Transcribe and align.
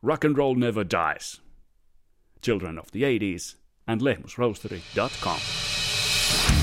Rock 0.00 0.22
and 0.22 0.38
Roll 0.38 0.54
Never 0.54 0.84
Dies, 0.84 1.40
Children 2.40 2.78
of 2.78 2.92
the 2.92 3.02
80s, 3.02 3.56
and 3.84 4.00
lehmusroastery.com. 4.00 6.57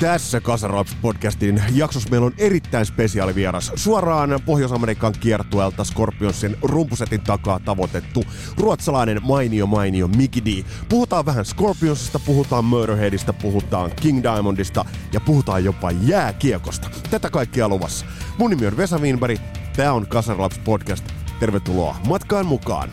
Tässä 0.00 0.40
Kasaraps 0.40 0.96
podcastin 1.02 1.62
jaksossa 1.74 2.08
meillä 2.08 2.26
on 2.26 2.34
erittäin 2.38 2.86
spesiaali 2.86 3.34
vieras. 3.34 3.72
Suoraan 3.74 4.40
Pohjois-Amerikan 4.46 5.14
kiertueelta 5.20 5.84
Scorpionsin 5.84 6.56
rumpusetin 6.62 7.20
takaa 7.20 7.60
tavoitettu 7.60 8.24
ruotsalainen 8.58 9.20
mainio 9.22 9.66
mainio 9.66 10.08
Mickey 10.08 10.44
D. 10.44 10.64
Puhutaan 10.88 11.26
vähän 11.26 11.44
Scorpionsista, 11.44 12.18
puhutaan 12.18 12.64
Murderheadista, 12.64 13.32
puhutaan 13.32 13.90
King 14.00 14.22
Diamondista 14.22 14.84
ja 15.12 15.20
puhutaan 15.20 15.64
jopa 15.64 15.90
jääkiekosta. 15.90 16.90
Tätä 17.10 17.30
kaikkea 17.30 17.68
luvassa. 17.68 18.06
Mun 18.38 18.50
nimi 18.50 18.66
on 18.66 18.76
Vesa 18.76 18.98
Wienberg, 18.98 19.40
tää 19.76 19.92
on 19.92 20.06
Kasaraps 20.06 20.58
podcast. 20.58 21.04
Tervetuloa 21.40 21.96
matkaan 22.08 22.46
mukaan. 22.46 22.90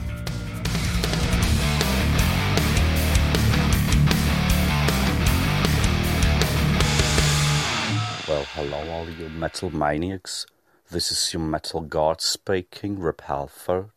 Hello, 8.73 8.91
all 8.91 9.09
you 9.09 9.29
metal 9.29 9.69
maniacs. 9.69 10.45
This 10.89 11.11
is 11.11 11.33
your 11.33 11.43
metal 11.43 11.81
god 11.81 12.21
speaking, 12.21 12.99
Rip 12.99 13.21
Halford, 13.21 13.91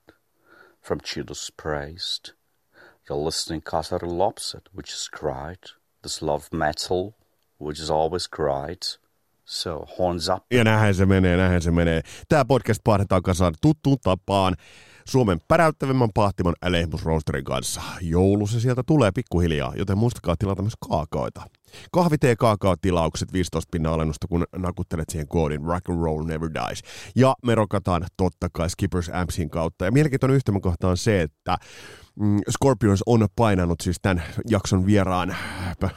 from 0.82 1.00
Judas 1.02 1.50
Priest. 1.50 2.34
You're 3.08 3.24
listening 3.24 3.62
Casa 3.62 3.98
Lopset, 3.98 4.68
which 4.72 4.92
is 4.92 5.08
great. 5.12 5.72
This 6.02 6.22
love 6.22 6.48
metal, 6.52 7.14
which 7.58 7.80
is 7.80 7.90
always 7.90 8.26
great. 8.28 8.98
So, 9.44 9.86
horns 9.98 10.28
up. 10.28 10.44
Ja 10.50 10.64
näinhän 10.64 10.94
se 10.94 11.06
menee, 11.06 11.36
näinhän 11.36 11.62
se 11.62 11.70
menee. 11.70 12.02
Tämä 12.28 12.44
podcast 12.44 12.80
pahdetaan 12.84 13.22
kasaan 13.22 13.54
tuttuun 13.62 13.98
tapaan 14.02 14.56
Suomen 15.04 15.38
päräyttävimmän 15.48 16.10
pahtimon 16.14 16.54
Lehmusroosterin 16.68 17.44
kanssa. 17.44 17.82
Joulu 18.00 18.46
se 18.46 18.60
sieltä 18.60 18.82
tulee 18.86 19.10
pikkuhiljaa, 19.12 19.72
joten 19.76 19.98
muistakaa 19.98 20.34
tilata 20.38 20.62
myös 20.62 20.76
kaakaoita. 20.88 21.42
Kahvi, 21.92 22.18
tee, 22.18 22.36
kaakao, 22.36 22.76
tilaukset 22.80 23.32
15 23.32 23.68
pinnan 23.72 23.92
alennusta, 23.92 24.26
kun 24.28 24.44
nakuttelet 24.56 25.10
siihen 25.10 25.28
koodin 25.28 25.64
Rock 25.64 25.90
and 25.90 26.02
Roll 26.02 26.24
Never 26.24 26.50
Dies. 26.54 26.82
Ja 27.16 27.34
me 27.42 27.54
rokataan 27.54 28.06
totta 28.16 28.48
kai 28.52 28.70
Skippers 28.70 29.10
Ampsin 29.14 29.50
kautta. 29.50 29.84
Ja 29.84 29.92
mielenkiintoinen 29.92 30.36
yhtymäkohta 30.36 30.88
on 30.88 30.96
se, 30.96 31.22
että 31.22 31.56
mm, 32.20 32.38
Scorpions 32.50 33.02
on 33.06 33.26
painanut 33.36 33.80
siis 33.80 33.96
tämän 34.02 34.22
jakson 34.50 34.86
vieraan, 34.86 35.36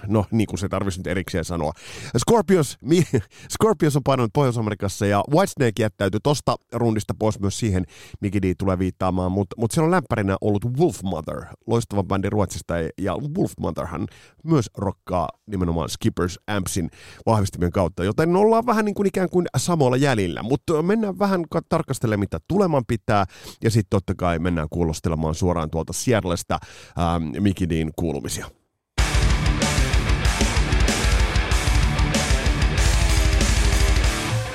no 0.07 0.25
niin 0.31 0.47
kuin 0.47 0.59
se 0.59 0.69
tarvitsisi 0.69 0.99
nyt 0.99 1.07
erikseen 1.07 1.45
sanoa. 1.45 1.73
Scorpions, 2.17 2.77
mi, 2.81 3.03
Scorpions 3.53 3.95
on 3.95 4.03
painanut 4.03 4.33
Pohjois-Amerikassa 4.33 5.05
ja 5.05 5.23
Whitesnake 5.31 5.83
jättäytyi 5.83 6.19
tosta 6.23 6.55
rundista 6.73 7.13
pois 7.19 7.39
myös 7.39 7.59
siihen, 7.59 7.85
D 8.23 8.53
tulee 8.57 8.79
viittaamaan, 8.79 9.31
mutta 9.31 9.55
mut 9.57 9.71
siellä 9.71 9.85
on 9.85 9.91
lämpärinä 9.91 10.37
ollut 10.41 10.65
Wolfmother, 10.79 11.45
loistava 11.67 12.03
bändi 12.03 12.29
Ruotsista 12.29 12.73
ja 12.97 13.17
Wolfmotherhan 13.37 14.07
myös 14.43 14.69
rokkaa 14.77 15.29
nimenomaan 15.47 15.68
Skippers 15.87 16.39
Ampsin 16.47 16.89
vahvistimien 17.25 17.71
kautta, 17.71 18.03
joten 18.03 18.35
ollaan 18.35 18.65
vähän 18.65 18.85
niin 18.85 18.95
kuin 18.95 19.07
ikään 19.07 19.29
kuin 19.29 19.45
samalla 19.57 19.97
jäljellä, 19.97 20.43
mutta 20.43 20.81
mennään 20.81 21.19
vähän 21.19 21.45
tarkastelemaan, 21.69 22.19
mitä 22.19 22.39
tuleman 22.47 22.83
pitää, 22.87 23.25
ja 23.63 23.71
sitten 23.71 23.89
totta 23.89 24.13
kai 24.15 24.39
mennään 24.39 24.67
kuulostelemaan 24.69 25.35
suoraan 25.35 25.69
tuolta 25.69 25.93
Seattlesta 25.93 26.59
ähm, 26.99 27.43
Mickey 27.43 27.69
Dean 27.69 27.91
kuulumisia. 27.95 28.58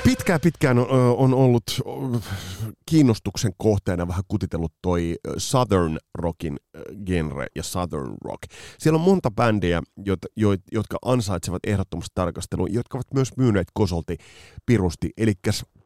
Pitkään 0.05 0.39
pitkään 0.41 0.77
on 1.17 1.33
ollut 1.33 1.63
kiinnostuksen 2.89 3.51
kohteena 3.57 4.07
vähän 4.07 4.23
kutitellut 4.27 4.73
toi 4.81 5.15
Southern 5.37 5.97
Rockin 6.17 6.57
genre 7.05 7.47
ja 7.55 7.63
Southern 7.63 8.13
Rock. 8.23 8.43
Siellä 8.79 8.97
on 8.97 9.05
monta 9.05 9.31
bändiä, 9.31 9.81
jotka 10.71 10.97
ansaitsevat 11.05 11.65
ehdottomasti 11.67 12.11
tarkastelun, 12.15 12.73
jotka 12.73 12.97
ovat 12.97 13.13
myös 13.13 13.37
myyneet 13.37 13.67
kosolti 13.73 14.17
pirusti, 14.65 15.09
eli 15.17 15.33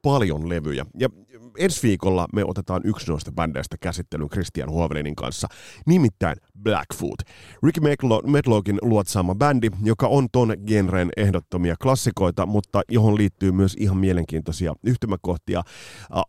paljon 0.01 0.49
levyjä. 0.49 0.85
Ja 0.99 1.09
ensi 1.57 1.87
viikolla 1.87 2.27
me 2.33 2.45
otetaan 2.45 2.81
yksi 2.83 3.11
noista 3.11 3.31
bändeistä 3.31 3.75
käsittelyyn 3.81 4.29
Christian 4.29 4.69
Huovelinin 4.69 5.15
kanssa, 5.15 5.47
nimittäin 5.85 6.35
Blackfoot. 6.63 7.19
Ricky 7.63 7.81
Medlogin 8.25 8.77
luotsaama 8.81 9.35
bändi, 9.35 9.69
joka 9.83 10.07
on 10.07 10.27
ton 10.31 10.53
genren 10.65 11.09
ehdottomia 11.17 11.75
klassikoita, 11.81 12.45
mutta 12.45 12.81
johon 12.89 13.17
liittyy 13.17 13.51
myös 13.51 13.75
ihan 13.79 13.97
mielenkiintoisia 13.97 14.73
yhtymäkohtia 14.83 15.59
ä, 15.59 15.63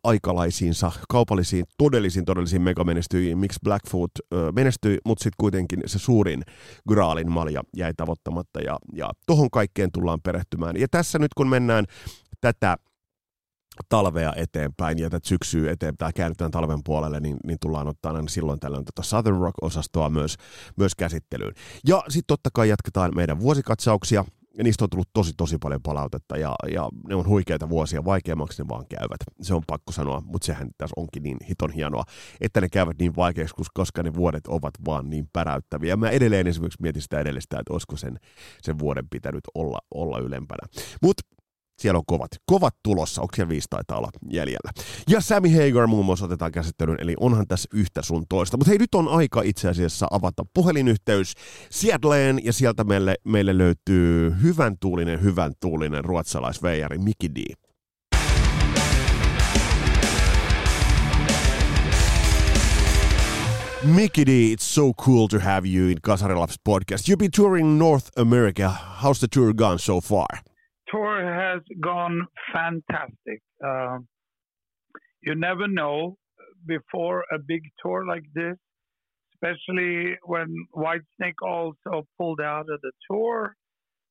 aikalaisiinsa, 0.05 0.93
kaupallisiin, 1.09 1.65
todellisiin, 1.79 2.25
todellisiin 2.25 2.63
megamenestyihin, 2.63 3.39
miksi 3.39 3.61
Blackfoot 3.65 4.11
ä, 4.19 4.53
menestyi, 4.53 4.99
mutta 5.05 5.23
sitten 5.23 5.37
kuitenkin 5.41 5.81
se 5.87 5.99
suurin 5.99 6.43
graalin 6.89 7.31
malja 7.31 7.63
jäi 7.77 7.93
tavoittamatta 7.97 8.61
ja, 8.61 8.79
ja 8.93 9.11
tohon 9.27 9.51
kaikkeen 9.51 9.93
tullaan 9.93 10.21
perehtymään. 10.23 10.77
Ja 10.77 10.87
tässä 10.91 11.19
nyt 11.19 11.35
kun 11.35 11.49
mennään 11.49 11.85
tätä 12.41 12.77
talvea 13.89 14.33
eteenpäin 14.37 14.99
ja 14.99 15.11
tätä 15.11 15.29
syksyä 15.29 15.73
eteenpäin, 15.73 16.15
käännytään 16.15 16.51
talven 16.51 16.81
puolelle, 16.85 17.21
niin, 17.21 17.37
niin 17.47 17.59
tullaan 17.61 17.89
ottaa 17.89 18.13
aina 18.13 18.29
silloin 18.29 18.61
tällöin 18.61 18.85
tätä 18.85 19.03
Southern 19.03 19.41
Rock-osastoa 19.41 20.11
myös, 20.11 20.37
myös 20.77 20.95
käsittelyyn. 20.95 21.55
Ja 21.87 22.05
sitten 22.09 22.27
totta 22.27 22.51
kai 22.53 22.69
jatketaan 22.69 23.13
meidän 23.15 23.41
vuosikatsauksia, 23.41 24.25
ja 24.59 24.65
niistä 24.65 24.85
on 24.85 24.91
tullut 24.91 25.09
tosi 25.13 25.33
tosi 25.37 25.59
paljon 25.59 25.83
palautetta 25.83 26.37
ja, 26.37 26.55
ja 26.73 26.89
ne 27.09 27.15
on 27.15 27.27
huikeita 27.27 27.69
vuosia, 27.69 28.05
vaikeammaksi 28.05 28.63
ne 28.63 28.69
vaan 28.69 28.87
käyvät. 28.89 29.21
Se 29.43 29.55
on 29.55 29.63
pakko 29.67 29.93
sanoa, 29.93 30.23
mutta 30.27 30.47
sehän 30.47 30.71
tässä 30.79 30.95
onkin 30.97 31.23
niin 31.23 31.37
hiton 31.49 31.71
hienoa, 31.71 32.05
että 32.41 32.61
ne 32.61 32.69
käyvät 32.69 32.99
niin 32.99 33.17
vaikeaksi, 33.17 33.55
koska 33.75 34.03
ne 34.03 34.15
vuodet 34.15 34.47
ovat 34.47 34.75
vaan 34.85 35.11
niin 35.11 35.29
päräyttäviä. 35.33 35.97
Mä 35.97 36.11
edelleen 36.11 36.47
esimerkiksi 36.47 36.83
mietin 36.83 37.03
sitä 37.03 37.21
edellistä, 37.21 37.59
että 37.59 37.73
olisiko 37.73 37.97
sen, 37.97 38.21
sen 38.63 38.79
vuoden 38.79 39.09
pitänyt 39.11 39.45
olla, 39.55 39.79
olla 39.95 40.19
ylempänä. 40.19 40.69
Mutta 41.03 41.23
siellä 41.81 41.99
on 41.99 42.05
kovat, 42.07 42.31
kovat 42.47 42.75
tulossa, 42.83 43.23
onko 43.23 43.37
siellä 43.37 43.49
viisi 43.49 43.67
taitaa 43.71 43.99
olla 43.99 44.11
jäljellä. 44.31 44.71
Ja 45.09 45.21
Sammy 45.21 45.49
Hagar 45.49 45.87
muun 45.87 46.05
muassa 46.05 46.25
otetaan 46.25 46.53
käsittelyyn, 46.53 46.99
eli 47.01 47.15
onhan 47.21 47.47
tässä 47.49 47.69
yhtä 47.75 48.03
sun 48.03 48.25
toista. 48.29 48.57
Mutta 48.57 48.71
hei, 48.71 48.79
nyt 48.79 48.95
on 48.95 49.09
aika 49.09 49.43
itse 49.43 49.69
asiassa 49.69 50.07
avata 50.11 50.43
puhelinyhteys 50.55 51.35
Seattleen, 51.71 52.41
ja 52.45 52.53
sieltä 52.53 52.85
meille, 52.85 53.15
meille 53.25 53.59
löytyy 53.59 54.35
hyvän 54.43 54.77
tuulinen, 54.81 55.23
hyvän 55.23 55.53
tuulinen 55.61 56.05
ruotsalaisveijari 56.05 56.99
Miki 56.99 57.35
D. 57.35 57.55
Mickey 63.85 64.27
D, 64.27 64.53
it's 64.53 64.65
so 64.65 64.93
cool 64.93 65.27
to 65.29 65.39
have 65.39 65.67
you 65.67 65.89
in 65.89 65.99
Kasarilaps 66.03 66.57
podcast. 66.65 67.09
You've 67.09 67.19
been 67.19 67.31
touring 67.31 67.79
North 67.79 68.11
America. 68.17 68.69
How's 69.03 69.21
the 69.21 69.29
tour 69.29 69.55
gone 69.55 69.79
so 69.79 70.01
far? 70.01 70.50
Tour 70.91 71.23
has 71.23 71.61
gone 71.81 72.27
fantastic. 72.53 73.41
Uh, 73.65 73.99
you 75.23 75.35
never 75.35 75.69
know 75.69 76.17
before 76.67 77.25
a 77.33 77.39
big 77.39 77.63
tour 77.83 78.07
like 78.07 78.25
this, 78.35 78.57
especially 79.35 80.17
when 80.25 80.55
Whitesnake 80.75 81.41
also 81.43 82.07
pulled 82.19 82.41
out 82.41 82.67
of 82.71 82.81
the 82.83 82.93
tour. 83.11 83.55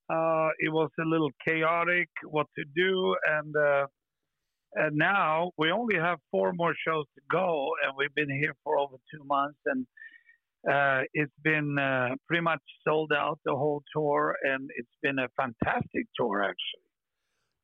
Uh, 0.10 0.50
it 0.60 0.72
was 0.72 0.90
a 1.00 1.08
little 1.08 1.30
chaotic 1.46 2.10
what 2.28 2.48
to 2.58 2.64
do, 2.76 3.16
and 3.28 3.56
uh, 3.56 3.86
and 4.74 4.96
now 4.96 5.52
we 5.58 5.72
only 5.72 5.96
have 5.96 6.18
four 6.32 6.52
more 6.54 6.74
shows 6.88 7.06
to 7.16 7.22
go, 7.32 7.70
and 7.84 7.94
we've 7.98 8.14
been 8.16 8.30
here 8.30 8.54
for 8.64 8.78
over 8.80 8.96
two 9.14 9.24
months, 9.26 9.60
and 9.66 9.86
uh, 10.68 11.02
it's 11.14 11.34
been 11.44 11.78
uh, 11.80 12.16
pretty 12.28 12.42
much 12.42 12.62
sold 12.86 13.12
out 13.16 13.40
the 13.46 13.56
whole 13.56 13.82
tour, 13.94 14.36
and 14.44 14.70
it's 14.76 14.90
been 15.02 15.20
a 15.20 15.28
fantastic 15.38 16.06
tour 16.16 16.42
actually. 16.42 16.90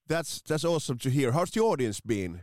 That's 0.08 0.42
that's 0.42 0.64
awesome 0.64 0.98
to 1.00 1.10
hear. 1.10 1.32
How's 1.32 1.52
the 1.52 1.62
audience 1.62 2.00
been? 2.00 2.42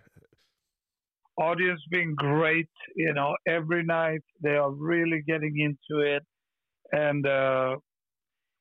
Audience 1.38 1.80
been 1.90 2.14
great. 2.14 2.68
You 2.96 3.14
know, 3.14 3.34
every 3.48 3.84
night 3.84 4.22
they 4.42 4.56
are 4.56 4.70
really 4.70 5.22
getting 5.26 5.58
into 5.58 6.02
it, 6.02 6.22
and 6.92 7.26
uh, 7.26 7.76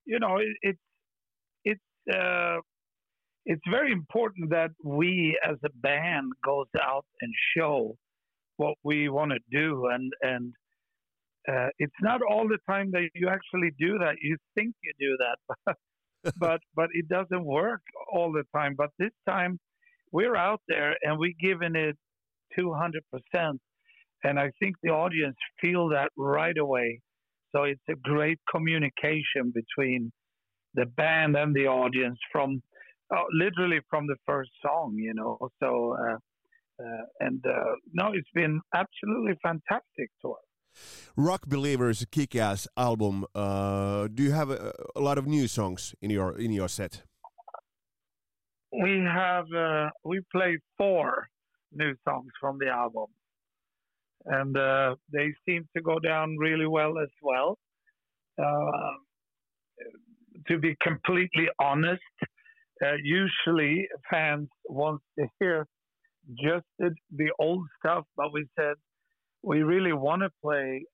you 0.05 0.19
know, 0.19 0.37
it, 0.37 0.55
it's 0.61 0.79
it's 1.65 2.15
uh, 2.15 2.57
it's 3.45 3.61
very 3.69 3.91
important 3.91 4.51
that 4.51 4.71
we 4.83 5.37
as 5.44 5.57
a 5.65 5.69
band 5.81 6.31
goes 6.45 6.67
out 6.81 7.05
and 7.21 7.33
show 7.57 7.97
what 8.57 8.75
we 8.83 9.09
want 9.09 9.31
to 9.31 9.39
do 9.51 9.87
and 9.87 10.13
and 10.21 10.53
uh, 11.49 11.67
it's 11.79 11.93
not 12.01 12.21
all 12.21 12.47
the 12.47 12.59
time 12.69 12.91
that 12.91 13.09
you 13.15 13.27
actually 13.29 13.71
do 13.79 13.97
that. 13.99 14.15
You 14.21 14.38
think 14.55 14.75
you 14.83 14.93
do 14.99 15.17
that, 15.17 15.75
but 16.38 16.61
but 16.75 16.89
it 16.93 17.07
doesn't 17.07 17.43
work 17.43 17.81
all 18.11 18.31
the 18.31 18.43
time. 18.55 18.75
But 18.77 18.89
this 18.99 19.11
time, 19.27 19.59
we're 20.11 20.35
out 20.35 20.61
there 20.67 20.95
and 21.01 21.17
we're 21.17 21.33
giving 21.39 21.75
it 21.75 21.97
200 22.57 23.03
percent, 23.11 23.59
and 24.23 24.39
I 24.39 24.51
think 24.59 24.75
the 24.83 24.89
audience 24.89 25.38
feel 25.59 25.89
that 25.89 26.09
right 26.17 26.57
away. 26.57 27.01
So 27.53 27.63
it's 27.63 27.81
a 27.89 27.95
great 27.95 28.39
communication 28.49 29.51
between 29.53 30.11
the 30.73 30.85
band 30.85 31.35
and 31.35 31.53
the 31.53 31.67
audience 31.67 32.17
from 32.31 32.61
uh, 33.13 33.23
literally 33.33 33.79
from 33.89 34.07
the 34.07 34.15
first 34.25 34.51
song, 34.61 34.95
you 34.95 35.13
know. 35.13 35.37
So, 35.61 35.97
uh, 35.99 36.17
uh, 36.81 37.03
and 37.19 37.44
uh, 37.45 37.75
no, 37.94 38.11
it's 38.13 38.29
been 38.33 38.61
absolutely 38.73 39.33
fantastic 39.44 40.09
tour. 40.21 40.37
Rock 41.15 41.47
Believers 41.47 42.06
kick-ass 42.12 42.68
album. 42.77 43.25
Uh, 43.35 44.07
do 44.13 44.23
you 44.23 44.31
have 44.31 44.50
a, 44.50 44.73
a, 44.95 45.00
lot 45.00 45.18
of 45.18 45.27
new 45.27 45.47
songs 45.47 45.94
in 46.01 46.09
your 46.09 46.38
in 46.38 46.51
your 46.51 46.68
set? 46.68 47.03
We 48.71 49.03
have 49.06 49.45
uh, 49.53 49.89
we 50.03 50.21
play 50.31 50.57
four 50.77 51.27
new 51.73 51.94
songs 52.07 52.31
from 52.39 52.57
the 52.59 52.68
album, 52.68 53.07
and 54.25 54.56
uh, 54.57 54.95
they 55.12 55.33
seem 55.45 55.68
to 55.75 55.81
go 55.81 56.00
down 56.00 56.38
really 56.38 56.68
well 56.68 56.97
as 57.00 57.09
well. 57.21 57.57
Uh, 58.41 58.94
to 60.47 60.57
be 60.57 60.75
completely 60.81 61.47
honest, 61.59 62.01
uh, 62.83 62.94
usually 63.03 63.88
fans 64.09 64.47
want 64.68 65.01
to 65.19 65.27
hear 65.39 65.68
just 66.41 66.65
the 66.79 67.31
old 67.39 67.65
stuff, 67.79 68.06
but 68.15 68.31
we 68.33 68.45
said 68.57 68.75
we 69.43 69.63
really 69.63 69.93
want 69.93 70.21
to 70.21 70.29
play 70.43 70.85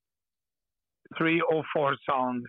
three 1.17 1.41
or 1.41 1.63
four 1.73 1.95
songs 2.09 2.43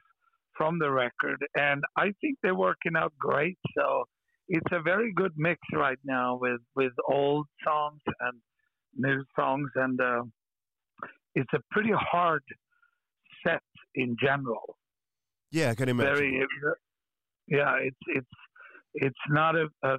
from 0.56 0.78
the 0.78 0.90
record, 0.90 1.38
and 1.54 1.82
I 1.96 2.12
think 2.20 2.38
they're 2.42 2.54
working 2.54 2.96
out 2.96 3.12
great. 3.18 3.58
So 3.76 4.04
it's 4.48 4.72
a 4.72 4.82
very 4.82 5.12
good 5.14 5.32
mix 5.36 5.60
right 5.72 5.98
now 6.04 6.38
with 6.40 6.60
with 6.74 6.92
old 7.08 7.46
songs 7.64 8.00
and 8.20 8.40
new 8.96 9.22
songs, 9.38 9.70
and 9.76 10.00
uh, 10.00 10.22
it's 11.34 11.52
a 11.54 11.60
pretty 11.70 11.92
hard 11.94 12.42
set 13.46 13.62
in 13.94 14.16
general. 14.20 14.76
Yeah, 15.52 15.70
I 15.70 15.74
can 15.74 15.88
imagine. 15.88 16.14
Very, 16.14 16.46
yeah, 17.46 17.76
it's 17.80 17.96
it's 18.08 18.26
it's 18.94 19.24
not 19.28 19.54
a 19.54 19.66
a, 19.84 19.96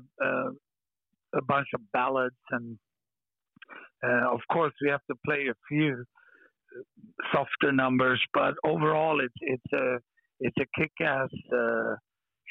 a 1.35 1.41
bunch 1.47 1.67
of 1.73 1.81
ballads, 1.93 2.35
and 2.51 2.77
uh, 4.03 4.33
of 4.33 4.41
course 4.51 4.73
we 4.81 4.89
have 4.89 5.05
to 5.09 5.15
play 5.25 5.47
a 5.49 5.55
few 5.67 6.03
softer 7.33 7.71
numbers, 7.71 8.21
but 8.33 8.53
overall 8.63 9.19
it's 9.19 9.33
it's 9.41 9.73
a 9.73 9.97
it's 10.39 10.57
a 10.57 10.79
kick-ass 10.79 11.29
uh, 11.53 11.95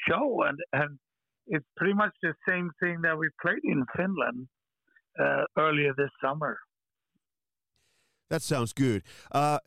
show, 0.07 0.43
and 0.47 0.57
and 0.73 0.99
it's 1.47 1.65
pretty 1.77 1.93
much 1.93 2.13
the 2.21 2.33
same 2.47 2.69
thing 2.79 3.01
that 3.01 3.17
we 3.17 3.27
played 3.41 3.63
in 3.63 3.83
Finland 3.95 4.47
uh, 5.19 5.43
earlier 5.57 5.93
this 5.97 6.11
summer. 6.23 6.57
That 8.29 8.43
sounds 8.43 8.73
good. 8.73 9.01
Uh, 9.31 9.57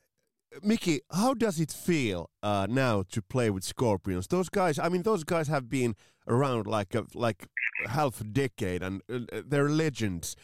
Mikkey, 0.63 1.01
how 1.11 1.35
does 1.35 1.59
it 1.59 1.73
feel 1.73 2.31
uh, 2.43 2.67
now 2.69 3.03
to 3.11 3.23
play 3.23 3.51
with 3.51 3.65
Scorpions? 3.65 4.29
Those 4.29 4.49
guys, 4.49 4.79
I 4.79 4.89
mean, 4.89 5.03
those 5.03 5.25
guys 5.25 5.49
have 5.49 5.69
been 5.69 5.97
around 6.29 6.67
like 6.67 6.95
a, 6.95 7.07
like 7.15 7.49
half 7.89 8.21
a 8.21 8.25
decade, 8.25 8.83
and 8.83 9.03
uh, 9.13 9.43
they're 9.47 9.69
legends 9.69 10.37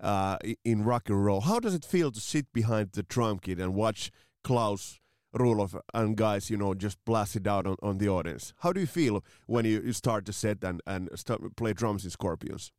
uh, 0.00 0.38
in 0.64 0.84
rock 0.84 1.08
and 1.08 1.24
roll. 1.24 1.40
How 1.42 1.60
does 1.60 1.74
it 1.74 1.84
feel 1.84 2.10
to 2.12 2.20
sit 2.20 2.46
behind 2.52 2.92
the 2.92 3.02
drum 3.02 3.38
kit 3.38 3.58
and 3.58 3.74
watch 3.74 4.10
Klaus, 4.44 5.00
Rudolf, 5.32 5.74
and 5.92 6.16
guys, 6.16 6.50
you 6.50 6.56
know, 6.56 6.74
just 6.74 6.98
blast 7.04 7.36
it 7.36 7.46
out 7.46 7.66
on, 7.66 7.76
on 7.82 7.98
the 7.98 8.08
audience? 8.08 8.52
How 8.58 8.72
do 8.72 8.80
you 8.80 8.86
feel 8.86 9.24
when 9.46 9.64
you, 9.64 9.80
you 9.80 9.92
start 9.92 10.24
to 10.26 10.32
set 10.32 10.62
and 10.62 10.80
and 10.86 11.08
start 11.14 11.40
play 11.56 11.72
drums 11.72 12.04
in 12.04 12.10
Scorpions? 12.10 12.72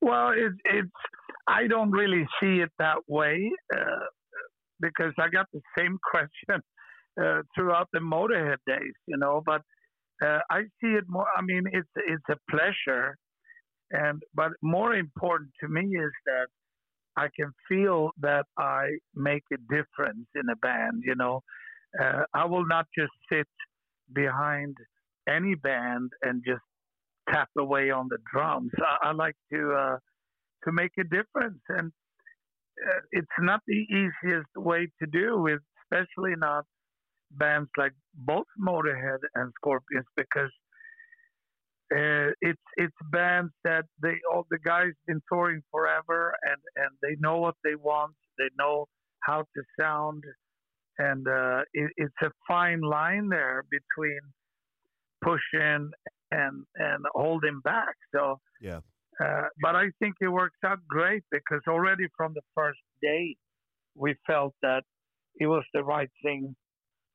Well, 0.00 0.30
it, 0.30 0.52
it's 0.64 0.88
I 1.48 1.66
don't 1.66 1.90
really 1.90 2.26
see 2.40 2.60
it 2.60 2.70
that 2.78 2.98
way. 3.08 3.50
Uh, 3.74 4.06
because 4.80 5.12
I 5.18 5.28
got 5.28 5.46
the 5.52 5.60
same 5.78 5.98
question 6.10 6.62
uh, 7.20 7.42
throughout 7.54 7.88
the 7.92 8.00
Motorhead 8.00 8.58
days, 8.66 8.94
you 9.06 9.16
know. 9.16 9.42
But 9.44 9.62
uh, 10.24 10.40
I 10.50 10.62
see 10.80 10.92
it 10.92 11.04
more. 11.08 11.26
I 11.36 11.42
mean, 11.42 11.64
it's 11.72 11.88
it's 11.96 12.24
a 12.30 12.36
pleasure, 12.50 13.16
and 13.90 14.22
but 14.34 14.52
more 14.62 14.94
important 14.94 15.50
to 15.60 15.68
me 15.68 15.82
is 15.82 16.12
that 16.26 16.46
I 17.16 17.28
can 17.34 17.52
feel 17.68 18.10
that 18.20 18.46
I 18.58 18.98
make 19.14 19.44
a 19.52 19.56
difference 19.74 20.26
in 20.34 20.48
a 20.50 20.56
band. 20.56 21.02
You 21.04 21.14
know, 21.14 21.42
uh, 22.00 22.22
I 22.34 22.44
will 22.44 22.66
not 22.66 22.86
just 22.96 23.12
sit 23.30 23.48
behind 24.12 24.76
any 25.28 25.54
band 25.54 26.10
and 26.22 26.42
just 26.46 26.62
tap 27.30 27.48
away 27.58 27.90
on 27.90 28.08
the 28.08 28.18
drums. 28.32 28.70
I, 28.78 29.08
I 29.08 29.12
like 29.12 29.36
to 29.52 29.72
uh, 29.72 29.96
to 30.64 30.72
make 30.72 30.92
a 30.98 31.04
difference 31.04 31.60
and 31.68 31.92
uh, 32.84 33.00
it's 33.12 33.26
not 33.40 33.60
the 33.66 33.74
easiest 33.74 34.50
way 34.56 34.88
to 35.00 35.06
do 35.06 35.38
with, 35.38 35.60
especially 35.82 36.34
not 36.36 36.64
bands 37.32 37.70
like 37.76 37.92
both 38.14 38.46
Motorhead 38.60 39.18
and 39.34 39.52
Scorpions, 39.56 40.06
because 40.16 40.50
uh, 41.94 42.30
it's 42.40 42.60
it's 42.76 42.96
bands 43.12 43.52
that 43.62 43.84
they 44.02 44.14
all 44.32 44.46
the 44.50 44.58
guys 44.64 44.92
been 45.06 45.20
touring 45.30 45.62
forever 45.70 46.34
and 46.42 46.60
and 46.76 46.90
they 47.02 47.16
know 47.20 47.38
what 47.38 47.54
they 47.62 47.76
want, 47.76 48.14
they 48.38 48.48
know 48.58 48.86
how 49.20 49.40
to 49.54 49.62
sound, 49.78 50.24
and 50.98 51.26
uh, 51.28 51.60
it, 51.72 51.90
it's 51.96 52.14
a 52.22 52.30
fine 52.48 52.80
line 52.80 53.28
there 53.28 53.64
between 53.70 54.20
pushing 55.22 55.90
and 56.32 56.64
and 56.74 57.04
holding 57.14 57.60
back. 57.62 57.94
So 58.14 58.40
yeah. 58.60 58.80
Uh, 59.18 59.48
but 59.62 59.74
I 59.74 59.86
think 59.98 60.16
it 60.20 60.28
works 60.28 60.58
out 60.62 60.78
great 60.88 61.22
because 61.30 61.62
already 61.66 62.06
from 62.18 62.34
the 62.34 62.42
first 62.54 62.80
day, 63.00 63.34
we 63.94 64.14
felt 64.26 64.54
that 64.60 64.82
it 65.36 65.46
was 65.46 65.64
the 65.72 65.82
right 65.82 66.10
thing 66.22 66.54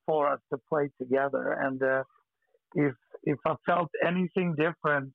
for 0.08 0.28
us 0.28 0.40
to 0.52 0.60
play 0.68 0.90
together. 1.00 1.58
And 1.62 1.82
uh, 1.84 2.04
if 2.74 2.96
if 3.24 3.38
I 3.46 3.56
felt 3.66 3.90
anything 4.06 4.56
different, 4.58 5.12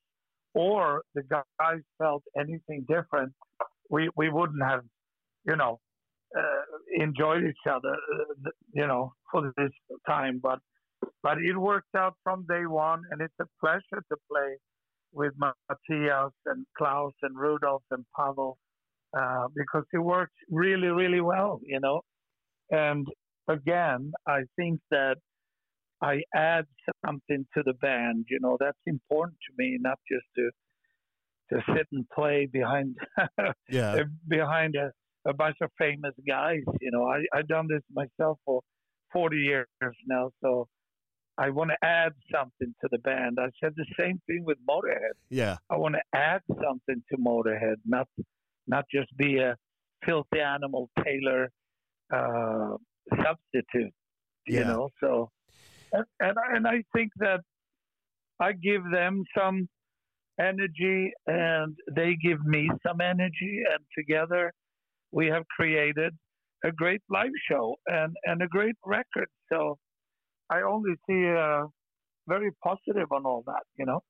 or 0.55 1.03
the 1.14 1.23
guys 1.31 1.81
felt 1.99 2.23
anything 2.38 2.85
different, 2.88 3.32
we 3.91 4.11
we 4.17 4.29
wouldn't 4.31 4.62
have, 4.62 4.82
you 5.44 5.56
know, 5.56 5.79
uh, 6.37 7.03
enjoyed 7.03 7.44
each 7.44 7.67
other, 7.69 7.94
uh, 7.94 8.50
you 8.73 8.87
know, 8.87 9.12
for 9.31 9.53
this 9.56 9.70
time. 10.08 10.41
But 10.43 10.61
but 11.23 11.38
it 11.38 11.56
worked 11.56 11.94
out 11.97 12.14
from 12.23 12.47
day 12.49 12.67
one, 12.67 13.03
and 13.11 13.20
it's 13.20 13.35
a 13.41 13.47
pleasure 13.61 14.03
to 14.11 14.17
play 14.31 14.56
with 15.12 15.32
Matthias 15.38 16.32
and 16.47 16.67
Klaus 16.76 17.12
and 17.23 17.37
Rudolf 17.37 17.82
and 17.91 18.05
Pavel 18.19 18.58
uh, 19.17 19.47
because 19.55 19.85
it 19.93 19.99
works 19.99 20.35
really, 20.50 20.88
really 20.88 21.20
well, 21.20 21.61
you 21.64 21.81
know. 21.81 22.03
And 22.70 23.06
again, 23.49 24.12
I 24.26 24.41
think 24.56 24.81
that 24.91 25.17
I 26.02 26.20
add 26.34 26.66
something 27.04 27.46
to 27.56 27.62
the 27.65 27.74
band. 27.74 28.26
You 28.29 28.38
know, 28.41 28.56
that's 28.60 28.79
important 28.86 29.38
to 29.48 29.55
me, 29.56 29.79
not 29.81 29.98
just 30.10 30.26
to 30.36 30.50
to 31.50 31.62
sit 31.74 31.86
and 31.93 32.05
play 32.10 32.48
behind 32.50 32.96
yeah. 33.70 34.03
behind 34.29 34.74
a, 34.74 34.91
a 35.29 35.32
bunch 35.32 35.56
of 35.62 35.70
famous 35.79 36.15
guys. 36.26 36.62
You 36.81 36.91
know, 36.91 37.05
I 37.05 37.24
I've 37.34 37.48
done 37.48 37.69
this 37.69 37.82
myself 37.93 38.38
for 38.44 38.62
40 39.12 39.36
years 39.36 39.67
now, 40.06 40.31
so 40.43 40.69
I 41.38 41.50
want 41.50 41.70
to 41.70 41.86
add 41.86 42.12
something 42.32 42.74
to 42.81 42.88
the 42.91 42.98
band. 42.98 43.38
I 43.41 43.48
said 43.62 43.74
the 43.76 43.86
same 43.98 44.20
thing 44.26 44.44
with 44.44 44.56
Motorhead. 44.69 45.17
Yeah. 45.29 45.56
I 45.70 45.76
want 45.76 45.94
to 45.94 46.19
add 46.19 46.41
something 46.48 47.03
to 47.10 47.17
Motorhead, 47.19 47.76
not 47.84 48.08
not 48.67 48.84
just 48.93 49.15
be 49.17 49.38
a 49.38 49.56
Philthy 50.05 50.41
animal 50.41 50.91
Taylor 51.05 51.50
uh, 52.12 52.76
substitute. 53.22 53.93
You 54.46 54.60
yeah. 54.60 54.62
know, 54.65 54.88
so 55.00 55.31
and 55.93 56.05
and 56.20 56.36
I, 56.38 56.56
and 56.56 56.66
I 56.66 56.82
think 56.94 57.10
that 57.16 57.40
I 58.40 58.52
give 58.52 58.82
them 58.93 59.24
some 59.36 59.69
energy 60.40 61.12
and 61.26 61.74
they 61.94 62.16
give 62.22 62.44
me 62.44 62.70
some 62.86 63.00
energy, 63.00 63.62
and 63.72 63.84
together 63.96 64.52
we 65.12 65.26
have 65.26 65.44
created 65.56 66.12
a 66.64 66.72
great 66.72 67.00
live 67.08 67.31
show 67.50 67.76
and 67.86 68.14
and 68.24 68.43
a 68.43 68.48
great 68.48 68.76
record. 68.84 69.28
So 69.52 69.78
I 70.50 70.62
only 70.62 70.93
see 71.08 71.26
uh, 71.28 71.66
very 72.28 72.50
positive 72.62 73.10
on 73.12 73.24
all 73.24 73.43
that. 73.46 73.62
You 73.78 73.86
know. 73.86 74.00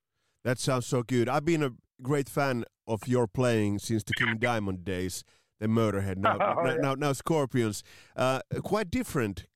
That 0.45 0.59
sounds 0.59 0.87
so 0.87 1.03
good. 1.03 1.29
I've 1.29 1.45
been 1.45 1.63
a 1.63 1.73
great 2.03 2.29
fan 2.29 2.65
of 2.87 3.09
your 3.09 3.27
playing 3.27 3.81
since 3.81 4.05
the 4.05 4.13
King 4.15 4.39
Diamond 4.39 4.85
days. 4.85 5.25
The 5.59 5.67
Motorhead 5.69 6.19
now, 6.19 6.35
oh, 6.35 6.63
now, 6.63 6.71
yeah. 6.71 6.77
now, 6.77 6.95
now, 6.95 7.13
Scorpions. 7.15 7.83
Uh, 8.15 8.41
quite 8.63 8.91
different 8.91 9.47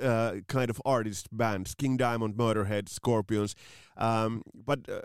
uh, 0.00 0.36
kind 0.48 0.70
of 0.70 0.80
artist 0.84 1.28
bands. 1.32 1.74
King 1.74 1.96
Diamond, 1.96 2.34
Motorhead, 2.34 2.88
Scorpions. 2.88 3.54
Um, 3.96 4.42
but 4.54 4.88
uh, 4.88 5.02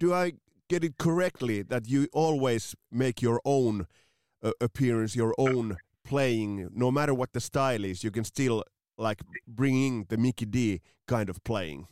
do 0.00 0.12
I 0.12 0.34
get 0.68 0.84
it 0.84 0.98
correctly 0.98 1.62
that 1.62 1.88
you 1.88 2.08
always 2.12 2.74
make 2.90 3.22
your 3.22 3.40
own 3.44 3.86
uh, 4.42 4.52
appearance, 4.60 5.14
your 5.16 5.34
own 5.38 5.76
playing, 6.04 6.68
no 6.72 6.90
matter 6.90 7.12
what 7.12 7.32
the 7.32 7.40
style 7.40 7.84
is, 7.84 8.04
you 8.04 8.10
can 8.10 8.24
still 8.24 8.64
like 8.96 9.20
bringing 9.46 10.06
the 10.08 10.16
Mikkey 10.16 10.46
Dee 10.46 10.80
kind 11.06 11.28
of 11.28 11.42
playing. 11.44 11.86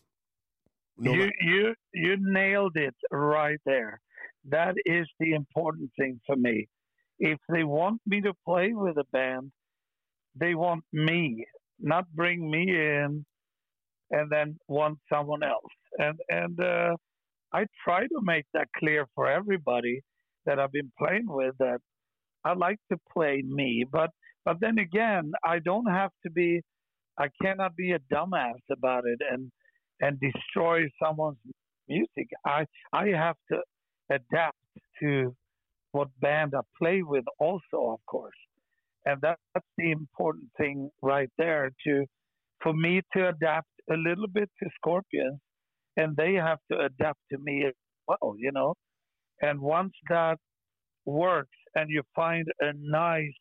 No 0.97 1.13
you 1.13 1.31
you 1.41 1.75
you 1.93 2.17
nailed 2.21 2.77
it 2.77 2.95
right 3.11 3.59
there. 3.67 4.01
That 4.45 4.77
is 4.87 5.09
the 5.19 5.33
important 5.33 5.91
thing 5.99 6.21
for 6.27 6.37
me. 6.37 6.69
If 7.19 7.39
they 7.49 7.65
want 7.65 8.01
me 8.07 8.21
to 8.21 8.33
play 8.45 8.73
with 8.75 8.97
a 8.97 9.05
band, 9.13 9.51
they 10.37 10.55
want 10.55 10.85
me, 10.93 11.47
not 11.85 12.07
bring 12.15 12.51
me 12.51 12.65
in 12.71 13.25
and 14.11 14.31
then 14.31 14.59
want 14.69 14.99
someone 15.13 15.43
else. 15.45 15.75
And 15.99 16.19
and 16.29 16.61
uh, 16.61 16.97
I 17.53 17.67
try 17.85 18.03
to 18.03 18.21
make 18.23 18.47
that 18.55 18.69
clear 18.79 19.07
for 19.15 19.29
everybody 19.29 20.01
that 20.47 20.59
I've 20.59 20.73
been 20.73 20.93
playing 20.99 21.27
with 21.29 21.55
that 21.59 21.79
I 22.45 22.55
like 22.55 22.79
to 22.93 22.99
play 23.13 23.43
me, 23.47 23.85
but 23.91 24.11
but 24.45 24.59
then 24.61 24.79
again, 24.79 25.33
I 25.45 25.59
don't 25.61 25.91
have 25.91 26.11
to 26.25 26.31
be. 26.31 26.61
I 27.19 27.29
cannot 27.43 27.77
be 27.77 27.93
a 27.93 28.01
dumbass 28.13 28.61
about 28.71 29.05
it 29.07 29.21
and 29.31 29.51
and 30.01 30.19
destroy 30.21 30.83
someone's 31.03 31.39
music. 31.89 32.29
I 32.47 32.67
I 32.93 33.09
have 33.09 33.37
to 33.53 33.59
adapt 34.11 34.59
to 35.01 35.35
what 35.93 36.09
band 36.21 36.55
I 36.57 36.61
play 36.79 37.03
with, 37.03 37.25
also, 37.39 37.93
of 37.95 38.01
course, 38.07 38.35
and 39.05 39.21
that, 39.23 39.39
that's 39.55 39.67
the 39.79 39.91
important 39.91 40.51
thing 40.57 40.91
right 41.03 41.31
there. 41.39 41.71
To 41.87 42.05
for 42.63 42.73
me 42.73 43.03
to 43.15 43.29
adapt 43.29 43.69
a 43.91 43.95
little 43.95 44.29
bit 44.33 44.51
to 44.63 44.71
Scorpions, 44.77 45.41
and 45.97 46.17
they 46.17 46.35
have 46.35 46.59
to 46.73 46.79
adapt 46.81 47.21
to 47.33 47.39
me 47.39 47.65
as 47.67 47.75
well. 48.09 48.35
You 48.39 48.53
know, 48.53 48.75
and 49.41 49.61
once 49.61 49.93
that 50.09 50.39
works 51.05 51.57
and 51.75 51.91
you 51.91 52.03
find 52.15 52.47
a 52.61 52.73
nice 52.77 53.33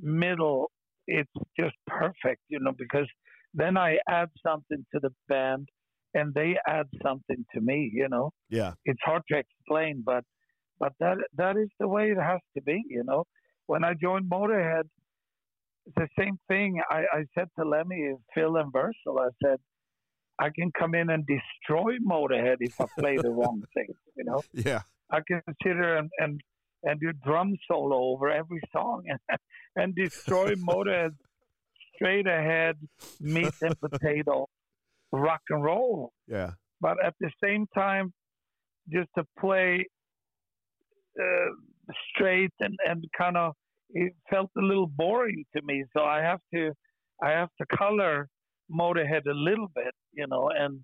middle, 0.00 0.70
it's 1.06 1.30
just 1.58 1.74
perfect, 1.86 2.40
you 2.48 2.58
know, 2.60 2.72
because 2.76 3.08
then 3.54 3.76
I 3.76 3.98
add 4.08 4.28
something 4.44 4.84
to 4.92 5.00
the 5.00 5.10
band 5.28 5.68
and 6.14 6.34
they 6.34 6.56
add 6.66 6.86
something 7.02 7.44
to 7.54 7.60
me, 7.60 7.90
you 7.92 8.08
know. 8.08 8.30
Yeah. 8.50 8.72
It's 8.84 9.00
hard 9.04 9.22
to 9.30 9.38
explain, 9.38 10.02
but 10.04 10.24
but 10.78 10.92
that 11.00 11.18
that 11.36 11.56
is 11.56 11.68
the 11.78 11.88
way 11.88 12.10
it 12.10 12.18
has 12.20 12.40
to 12.56 12.62
be, 12.62 12.82
you 12.88 13.04
know. 13.04 13.24
When 13.72 13.84
I 13.84 13.94
joined 13.94 14.28
Motorhead, 14.28 14.84
it's 15.86 15.94
the 15.96 16.08
same 16.18 16.38
thing. 16.46 16.82
I, 16.90 17.04
I 17.10 17.24
said 17.34 17.48
to 17.58 17.64
Lemmy, 17.64 18.12
Phil 18.34 18.56
and 18.56 18.70
Würzel, 18.70 19.18
I 19.18 19.30
said, 19.42 19.60
I 20.38 20.50
can 20.54 20.70
come 20.78 20.94
in 20.94 21.08
and 21.08 21.26
destroy 21.26 21.96
Motorhead 22.06 22.56
if 22.60 22.78
I 22.78 22.84
play 22.98 23.16
the 23.16 23.30
wrong 23.30 23.62
thing, 23.74 23.88
you 24.14 24.24
know. 24.24 24.42
Yeah. 24.52 24.82
I 25.10 25.20
can 25.26 25.40
sit 25.46 25.56
consider 25.62 25.96
and, 25.96 26.10
and 26.18 26.38
and 26.82 27.00
do 27.00 27.12
drum 27.24 27.56
solo 27.66 27.96
over 28.12 28.28
every 28.28 28.60
song 28.72 29.04
and, 29.06 29.38
and 29.76 29.94
destroy 29.94 30.54
Motorhead 30.70 31.12
straight 31.94 32.26
ahead 32.26 32.76
meat 33.20 33.54
and 33.62 33.74
potato 33.80 34.50
rock 35.12 35.40
and 35.48 35.64
roll. 35.64 36.12
Yeah. 36.28 36.50
But 36.82 37.02
at 37.02 37.14
the 37.20 37.30
same 37.42 37.66
time, 37.74 38.12
just 38.92 39.08
to 39.16 39.24
play 39.40 39.86
uh, 41.18 41.52
straight 42.14 42.52
and, 42.60 42.76
and 42.86 43.04
kind 43.16 43.36
of 43.36 43.52
it 43.90 44.14
felt 44.30 44.50
a 44.56 44.60
little 44.62 44.86
boring 44.86 45.44
to 45.54 45.62
me. 45.64 45.84
So 45.96 46.02
I 46.02 46.20
have 46.22 46.40
to 46.54 46.72
I 47.22 47.30
have 47.30 47.48
to 47.60 47.76
color 47.76 48.28
Motorhead 48.70 49.26
a 49.28 49.34
little 49.34 49.68
bit, 49.74 49.92
you 50.12 50.26
know, 50.26 50.50
and 50.56 50.80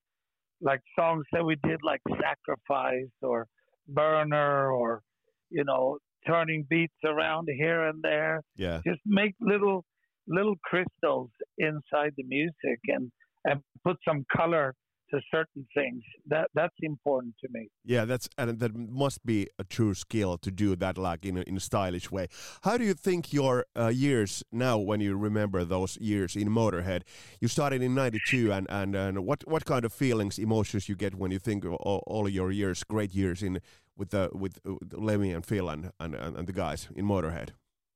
like 0.61 0.81
songs 0.99 1.25
that 1.33 1.45
we 1.45 1.57
did 1.65 1.81
like 1.85 2.01
Sacrifice 2.21 3.13
or 3.23 3.47
Burner 3.89 4.73
or 4.73 5.03
you 5.51 5.65
know, 5.65 5.99
turning 6.27 6.67
beats 6.69 6.95
around 7.05 7.49
here 7.57 7.89
and 7.89 8.03
there. 8.03 8.43
Yeah. 8.57 8.81
Just 8.87 9.01
make 9.07 9.35
little 9.41 9.85
little 10.27 10.57
crystals 10.65 11.31
inside 11.59 12.13
the 12.17 12.25
music 12.25 12.81
and 12.89 13.11
and 13.45 13.61
put 13.85 13.97
some 14.07 14.25
color 14.37 14.75
to 15.11 15.21
certain 15.31 15.67
things. 15.75 16.03
That 16.27 16.51
that's 16.55 16.75
important 16.83 17.35
to 17.43 17.49
me. 17.51 17.69
Yeah, 17.85 18.05
that's 18.05 18.29
and 18.37 18.59
that 18.59 18.77
must 18.77 19.25
be 19.25 19.49
a 19.59 19.65
true 19.65 19.95
skill 19.95 20.39
to 20.39 20.51
do 20.51 20.77
that, 20.77 20.99
like 20.99 21.25
in 21.25 21.39
a, 21.39 21.43
in 21.43 21.57
a 21.57 21.61
stylish 21.61 22.11
way. 22.11 22.29
How 22.63 22.77
do 22.79 22.85
you 22.85 22.95
think 22.95 23.33
your 23.33 23.67
uh, 23.77 23.89
years 23.89 24.43
now, 24.53 24.79
when 24.79 25.01
you 25.01 25.17
remember 25.17 25.65
those 25.65 25.97
years 26.01 26.37
in 26.37 26.49
Motorhead? 26.49 27.03
You 27.41 27.49
started 27.49 27.83
in 27.83 27.95
'92, 27.95 28.53
and, 28.53 28.67
and 28.71 28.95
and 28.95 29.27
what 29.27 29.47
what 29.47 29.65
kind 29.65 29.85
of 29.85 29.93
feelings, 29.93 30.39
emotions 30.39 30.89
you 30.89 30.97
get 30.97 31.15
when 31.15 31.31
you 31.31 31.39
think 31.39 31.65
of 31.65 31.73
all, 31.75 32.03
all 32.07 32.29
your 32.29 32.51
years, 32.51 32.85
great 32.85 33.15
years 33.15 33.43
in 33.43 33.61
with 33.97 34.11
the 34.11 34.31
with, 34.33 34.59
with 34.65 34.95
Lemmy 34.95 35.33
and 35.33 35.45
Phil 35.45 35.69
and, 35.69 35.93
and 35.99 36.15
and 36.15 36.47
the 36.47 36.53
guys 36.53 36.89
in 36.95 37.05
Motorhead? 37.05 37.51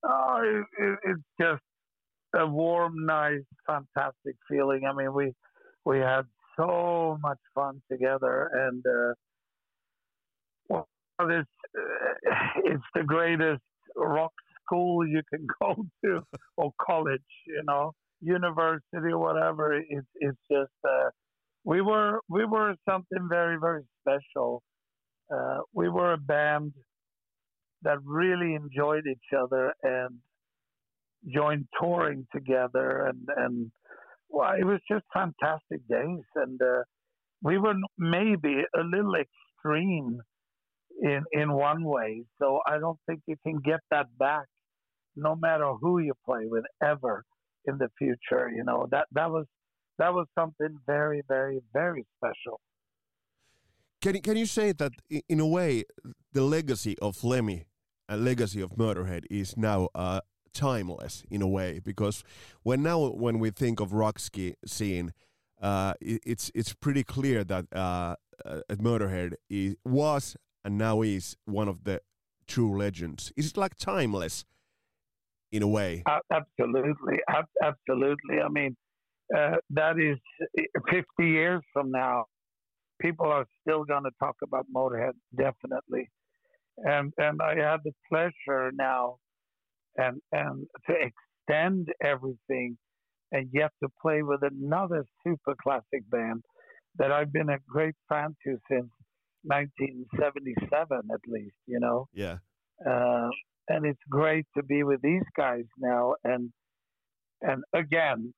Oh, 0.04 0.40
it, 0.42 0.84
it, 0.84 0.98
it's 1.04 1.22
just 1.40 1.62
a 2.34 2.46
warm, 2.46 3.06
nice, 3.06 3.44
fantastic 3.66 4.36
feeling. 4.48 4.84
I 4.84 4.92
mean, 4.92 5.12
we 5.12 5.32
we 5.84 5.98
had 5.98 6.22
so 6.56 7.18
much 7.22 7.38
fun 7.54 7.80
together, 7.90 8.50
and 8.52 8.84
uh, 8.86 9.14
well, 10.68 10.88
this 11.28 11.46
uh, 11.78 12.34
it's 12.64 12.84
the 12.94 13.02
greatest 13.04 13.62
rock 13.96 14.32
school 14.64 15.06
you 15.06 15.22
can 15.32 15.46
go 15.62 15.84
to 16.04 16.22
or 16.56 16.72
college, 16.80 17.20
you 17.46 17.62
know, 17.64 17.92
university 18.20 19.10
or 19.12 19.18
whatever. 19.18 19.74
It's 19.74 20.06
it's 20.16 20.38
just 20.50 20.70
uh, 20.88 21.10
we 21.64 21.80
were 21.80 22.20
we 22.28 22.44
were 22.44 22.74
something 22.88 23.28
very 23.28 23.58
very 23.58 23.82
special. 24.00 24.62
Uh, 25.32 25.60
we 25.72 25.88
were 25.88 26.14
a 26.14 26.18
band 26.18 26.72
that 27.82 27.98
really 28.04 28.54
enjoyed 28.54 29.04
each 29.06 29.38
other 29.38 29.72
and 29.82 30.18
joined 31.32 31.66
touring 31.80 32.26
together 32.34 33.06
and 33.06 33.28
and 33.36 33.70
well, 34.32 34.52
it 34.58 34.64
was 34.64 34.80
just 34.90 35.04
fantastic 35.12 35.86
days, 35.88 36.24
and 36.34 36.60
uh, 36.60 36.82
we 37.42 37.58
were 37.58 37.74
maybe 37.98 38.62
a 38.74 38.80
little 38.82 39.14
extreme 39.14 40.20
in 41.02 41.22
in 41.32 41.52
one 41.52 41.84
way. 41.84 42.24
So 42.40 42.60
I 42.66 42.78
don't 42.78 42.98
think 43.06 43.20
you 43.26 43.36
can 43.46 43.60
get 43.64 43.80
that 43.90 44.06
back, 44.18 44.46
no 45.16 45.36
matter 45.36 45.72
who 45.80 45.98
you 45.98 46.14
play 46.24 46.46
with 46.46 46.64
ever 46.82 47.24
in 47.66 47.78
the 47.78 47.88
future. 47.98 48.50
You 48.54 48.64
know 48.64 48.88
that 48.90 49.06
that 49.12 49.30
was 49.30 49.46
that 49.98 50.14
was 50.14 50.26
something 50.36 50.78
very, 50.86 51.22
very, 51.28 51.60
very 51.72 52.06
special. 52.16 52.60
Can 54.00 54.16
you, 54.16 54.20
can 54.20 54.36
you 54.36 54.46
say 54.46 54.72
that 54.72 54.92
in 55.28 55.38
a 55.38 55.46
way 55.46 55.84
the 56.32 56.42
legacy 56.42 56.98
of 57.00 57.22
Lemmy 57.22 57.66
and 58.08 58.24
legacy 58.24 58.60
of 58.60 58.70
Motorhead 58.70 59.24
is 59.30 59.56
now 59.56 59.88
uh, 59.94 60.20
timeless 60.52 61.24
in 61.30 61.42
a 61.42 61.48
way 61.48 61.80
because 61.82 62.22
when 62.62 62.82
now 62.82 63.08
when 63.08 63.38
we 63.38 63.50
think 63.50 63.80
of 63.80 63.92
rock 63.92 64.18
ski 64.18 64.54
scene, 64.66 65.12
uh, 65.60 65.94
it, 66.00 66.20
it's 66.24 66.50
it's 66.54 66.72
pretty 66.72 67.04
clear 67.04 67.44
that 67.44 67.66
uh, 67.72 68.16
uh, 68.44 68.60
Motorhead 68.70 69.34
is, 69.48 69.76
was 69.84 70.36
and 70.64 70.78
now 70.78 71.02
is 71.02 71.36
one 71.44 71.68
of 71.68 71.84
the 71.84 72.00
true 72.46 72.76
legends. 72.76 73.32
Is 73.36 73.48
it 73.48 73.56
like 73.56 73.76
timeless 73.76 74.44
in 75.50 75.62
a 75.62 75.68
way? 75.68 76.02
absolutely, 76.30 77.18
absolutely. 77.62 78.40
I 78.44 78.48
mean, 78.48 78.76
uh, 79.36 79.56
that 79.70 79.98
is 79.98 80.18
fifty 80.90 81.28
years 81.30 81.62
from 81.72 81.90
now. 81.90 82.26
People 83.00 83.26
are 83.26 83.46
still 83.62 83.84
going 83.84 84.04
to 84.04 84.10
talk 84.20 84.36
about 84.42 84.66
Motorhead, 84.74 85.14
definitely. 85.36 86.10
And 86.78 87.12
and 87.18 87.40
I 87.42 87.56
had 87.56 87.80
the 87.84 87.92
pleasure 88.08 88.70
now 88.72 89.18
and 89.96 90.20
and 90.32 90.66
to 90.86 90.94
extend 90.94 91.88
everything 92.02 92.76
and 93.32 93.48
yet 93.52 93.70
to 93.82 93.88
play 94.00 94.22
with 94.22 94.40
another 94.42 95.04
super 95.24 95.54
classic 95.62 96.08
band 96.10 96.42
that 96.98 97.10
I've 97.10 97.32
been 97.32 97.48
a 97.48 97.58
great 97.68 97.94
fan 98.08 98.36
to 98.44 98.58
since 98.70 98.90
1977 99.44 100.98
at 101.12 101.20
least, 101.26 101.56
you 101.66 101.80
know. 101.80 102.06
Yeah. 102.12 102.36
Uh, 102.86 103.30
and 103.68 103.86
it's 103.86 104.00
great 104.10 104.46
to 104.56 104.62
be 104.62 104.82
with 104.82 105.00
these 105.02 105.22
guys 105.36 105.64
now 105.78 106.14
and 106.24 106.50
and 107.40 107.62
again 107.74 108.32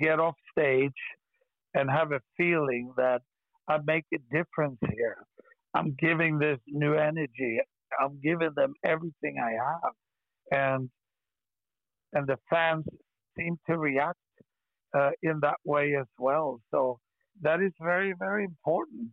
get 0.00 0.20
off 0.20 0.34
stage 0.56 0.92
and 1.74 1.90
have 1.90 2.12
a 2.12 2.20
feeling 2.36 2.92
that 2.96 3.20
I 3.68 3.78
make 3.84 4.04
a 4.14 4.18
difference 4.36 4.78
here. 4.96 5.16
I'm 5.74 5.94
giving 5.98 6.38
this 6.38 6.58
new 6.66 6.94
energy. 6.94 7.58
I'm 8.00 8.20
giving 8.22 8.50
them 8.56 8.74
everything 8.84 9.36
I 9.42 9.52
have 9.52 9.92
and 10.50 10.88
and 12.12 12.26
the 12.26 12.36
fans 12.48 12.84
seem 13.38 13.56
to 13.68 13.78
react 13.78 14.18
uh, 14.96 15.10
in 15.22 15.38
that 15.40 15.58
way 15.64 15.94
as 15.98 16.06
well. 16.18 16.60
So 16.70 16.98
that 17.42 17.60
is 17.60 17.72
very 17.80 18.14
very 18.18 18.44
important 18.44 19.10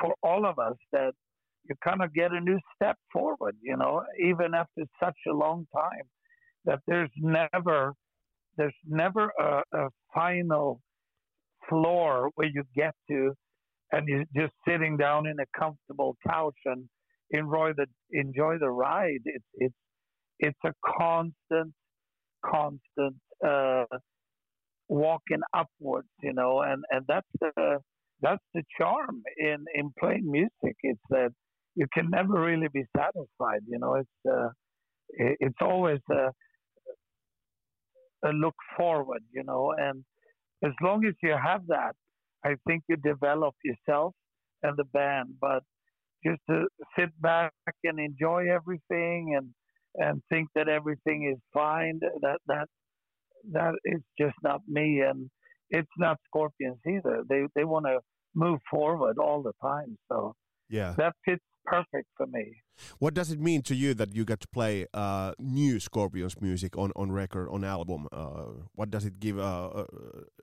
for 0.00 0.14
all 0.22 0.46
of 0.46 0.58
us 0.58 0.76
that 0.92 1.12
you 1.68 1.74
kind 1.82 2.02
of 2.02 2.14
get 2.14 2.32
a 2.32 2.40
new 2.40 2.58
step 2.74 2.96
forward. 3.12 3.56
You 3.62 3.76
know, 3.76 4.02
even 4.24 4.54
after 4.54 4.84
such 5.02 5.16
a 5.28 5.32
long 5.32 5.66
time, 5.74 6.06
that 6.64 6.80
there's 6.86 7.10
never 7.18 7.92
there's 8.56 8.74
never 8.86 9.30
a, 9.38 9.62
a 9.72 9.88
final 10.14 10.80
floor 11.68 12.30
where 12.36 12.48
you 12.48 12.62
get 12.74 12.94
to 13.10 13.32
and 13.92 14.08
you're 14.08 14.24
just 14.36 14.52
sitting 14.66 14.96
down 14.96 15.26
in 15.26 15.36
a 15.40 15.58
comfortable 15.58 16.16
couch 16.26 16.56
and 16.64 16.88
enjoy 17.30 17.72
the 17.76 17.86
enjoy 18.12 18.58
the 18.58 18.70
ride. 18.70 19.20
It's 19.24 19.44
it's 19.54 19.74
it's 20.38 20.58
a 20.64 20.72
constant, 20.98 21.74
constant 22.44 23.16
uh, 23.46 23.84
walking 24.88 25.40
upwards, 25.54 26.08
you 26.22 26.32
know, 26.32 26.62
and 26.62 26.84
and 26.90 27.04
that's 27.08 27.28
the 27.40 27.78
that's 28.22 28.42
the 28.54 28.62
charm 28.78 29.22
in 29.38 29.64
in 29.74 29.90
playing 29.98 30.30
music. 30.30 30.76
It's 30.82 31.00
that 31.10 31.30
you 31.74 31.86
can 31.92 32.10
never 32.10 32.40
really 32.40 32.68
be 32.72 32.84
satisfied, 32.96 33.62
you 33.68 33.78
know. 33.78 33.94
It's 33.96 34.30
uh, 34.30 34.48
it's 35.10 35.58
always 35.60 36.00
a 36.10 36.30
a 38.24 38.30
look 38.32 38.56
forward, 38.76 39.22
you 39.32 39.44
know. 39.44 39.74
And 39.76 40.04
as 40.64 40.72
long 40.82 41.04
as 41.06 41.14
you 41.22 41.36
have 41.42 41.66
that, 41.68 41.94
I 42.44 42.56
think 42.66 42.84
you 42.88 42.96
develop 42.96 43.54
yourself 43.64 44.14
and 44.62 44.76
the 44.76 44.84
band. 44.84 45.34
But 45.40 45.62
just 46.24 46.40
to 46.50 46.66
sit 46.98 47.10
back 47.20 47.52
and 47.84 47.98
enjoy 48.00 48.46
everything 48.50 49.34
and 49.36 49.50
and 49.98 50.22
think 50.30 50.48
that 50.54 50.68
everything 50.68 51.30
is 51.32 51.40
fine, 51.52 52.00
that 52.20 52.38
that 52.46 52.68
that 53.52 53.74
is 53.84 54.00
just 54.18 54.36
not 54.42 54.60
me, 54.68 55.00
and 55.00 55.30
it's 55.70 55.96
not 55.98 56.18
Scorpions 56.26 56.78
either. 56.86 57.22
They 57.28 57.46
they 57.54 57.64
want 57.64 57.86
to 57.86 58.00
move 58.34 58.60
forward 58.70 59.18
all 59.18 59.42
the 59.42 59.52
time, 59.62 59.96
so 60.08 60.34
Yeah. 60.68 60.94
that 60.98 61.14
fits 61.24 61.44
perfect 61.64 62.08
for 62.16 62.26
me. 62.26 62.62
What 62.98 63.14
does 63.14 63.30
it 63.32 63.40
mean 63.40 63.62
to 63.62 63.74
you 63.74 63.94
that 63.94 64.14
you 64.14 64.24
get 64.24 64.40
to 64.40 64.48
play 64.48 64.86
uh, 64.92 65.32
new 65.38 65.80
Scorpions 65.80 66.34
music 66.40 66.76
on, 66.76 66.92
on 66.94 67.10
record 67.10 67.48
on 67.50 67.64
album? 67.64 68.06
Uh, 68.12 68.66
what 68.74 68.90
does 68.90 69.04
it 69.06 69.18
give? 69.18 69.38
Uh, 69.38 69.68
uh, 69.68 69.84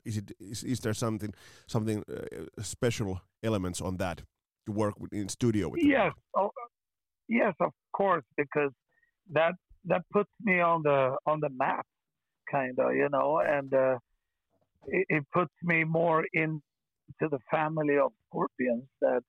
is 0.06 0.18
it 0.18 0.32
is, 0.40 0.64
is 0.64 0.80
there 0.80 0.94
something 0.96 1.34
something 1.68 2.04
uh, 2.10 2.64
special 2.64 3.22
elements 3.44 3.82
on 3.82 3.98
that 3.98 4.24
to 4.66 4.72
work 4.72 5.00
with 5.00 5.14
in 5.14 5.30
studio 5.30 5.70
with? 5.70 5.84
Yes, 5.84 6.12
oh, 6.36 6.50
yes, 7.28 7.54
of 7.60 7.72
course, 7.92 8.26
because 8.36 8.72
that 9.32 9.54
that 9.86 10.04
puts 10.12 10.30
me 10.42 10.60
on 10.60 10.84
the 10.84 11.16
on 11.26 11.40
the 11.40 11.50
map, 11.50 11.86
kind 12.52 12.78
of, 12.80 12.94
you 12.96 13.10
know, 13.12 13.42
and 13.46 13.74
uh, 13.74 13.98
it, 14.88 15.06
it 15.10 15.24
puts 15.34 15.54
me 15.64 15.84
more 15.84 16.26
into 16.34 16.62
the 17.20 17.40
family 17.52 17.98
of 17.98 18.12
Scorpions. 18.28 18.86
That 19.02 19.22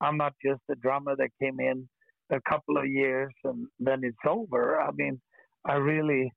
I'm 0.00 0.16
not 0.16 0.34
just 0.44 0.60
a 0.70 0.74
drummer 0.76 1.16
that 1.16 1.30
came 1.40 1.60
in 1.60 1.88
a 2.30 2.40
couple 2.48 2.76
of 2.76 2.86
years 2.86 3.32
and 3.44 3.66
then 3.78 4.00
it's 4.02 4.16
over. 4.28 4.80
I 4.80 4.90
mean, 4.94 5.20
I 5.64 5.74
really 5.74 6.32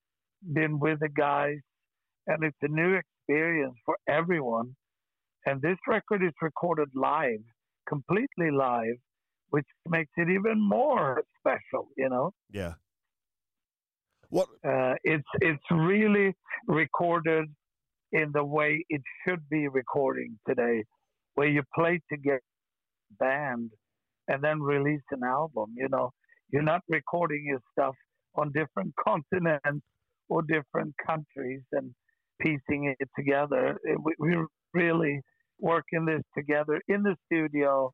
been 0.54 0.80
with 0.80 1.00
the 1.00 1.10
guys, 1.10 1.58
and 2.28 2.44
it's 2.44 2.58
a 2.62 2.68
new 2.68 2.96
experience 2.96 3.76
for 3.86 3.98
everyone. 4.08 4.76
And 5.46 5.62
this 5.62 5.78
record 5.88 6.24
is 6.24 6.34
recorded 6.42 6.90
live, 6.94 7.42
completely 7.88 8.52
live 8.52 8.98
which 9.50 9.66
makes 9.88 10.12
it 10.18 10.30
even 10.30 10.60
more 10.62 11.24
special. 11.40 11.90
You 11.98 12.10
know, 12.10 12.34
Yeah. 12.52 12.76
What? 14.30 14.48
uh, 14.68 14.94
it's 15.04 15.28
it's 15.42 15.64
really 15.72 16.34
recorded 16.68 17.46
in 18.12 18.32
the 18.34 18.44
way 18.44 18.84
it 18.90 19.02
should 19.26 19.48
be 19.50 19.68
recording 19.68 20.38
today, 20.48 20.84
where 21.36 21.48
you 21.48 21.64
play 21.76 22.00
together, 22.12 22.42
band, 23.20 23.72
and 24.28 24.44
then 24.44 24.62
release 24.62 25.02
an 25.12 25.22
album. 25.24 25.74
You 25.76 25.88
know, 25.90 26.12
you're 26.52 26.62
not 26.62 26.82
recording 26.90 27.44
your 27.46 27.60
stuff 27.72 27.96
on 28.36 28.52
different 28.54 28.94
continents 29.08 29.86
or 30.30 30.42
different 30.44 30.94
countries 31.06 31.62
and 31.72 31.92
piecing 32.42 32.94
it 33.00 33.10
together. 33.18 33.78
It, 33.84 33.98
we, 34.04 34.14
we're 34.20 34.48
really 34.74 35.22
working 35.60 36.06
this 36.06 36.22
together 36.38 36.82
in 36.88 37.04
the 37.04 37.16
studio, 37.26 37.92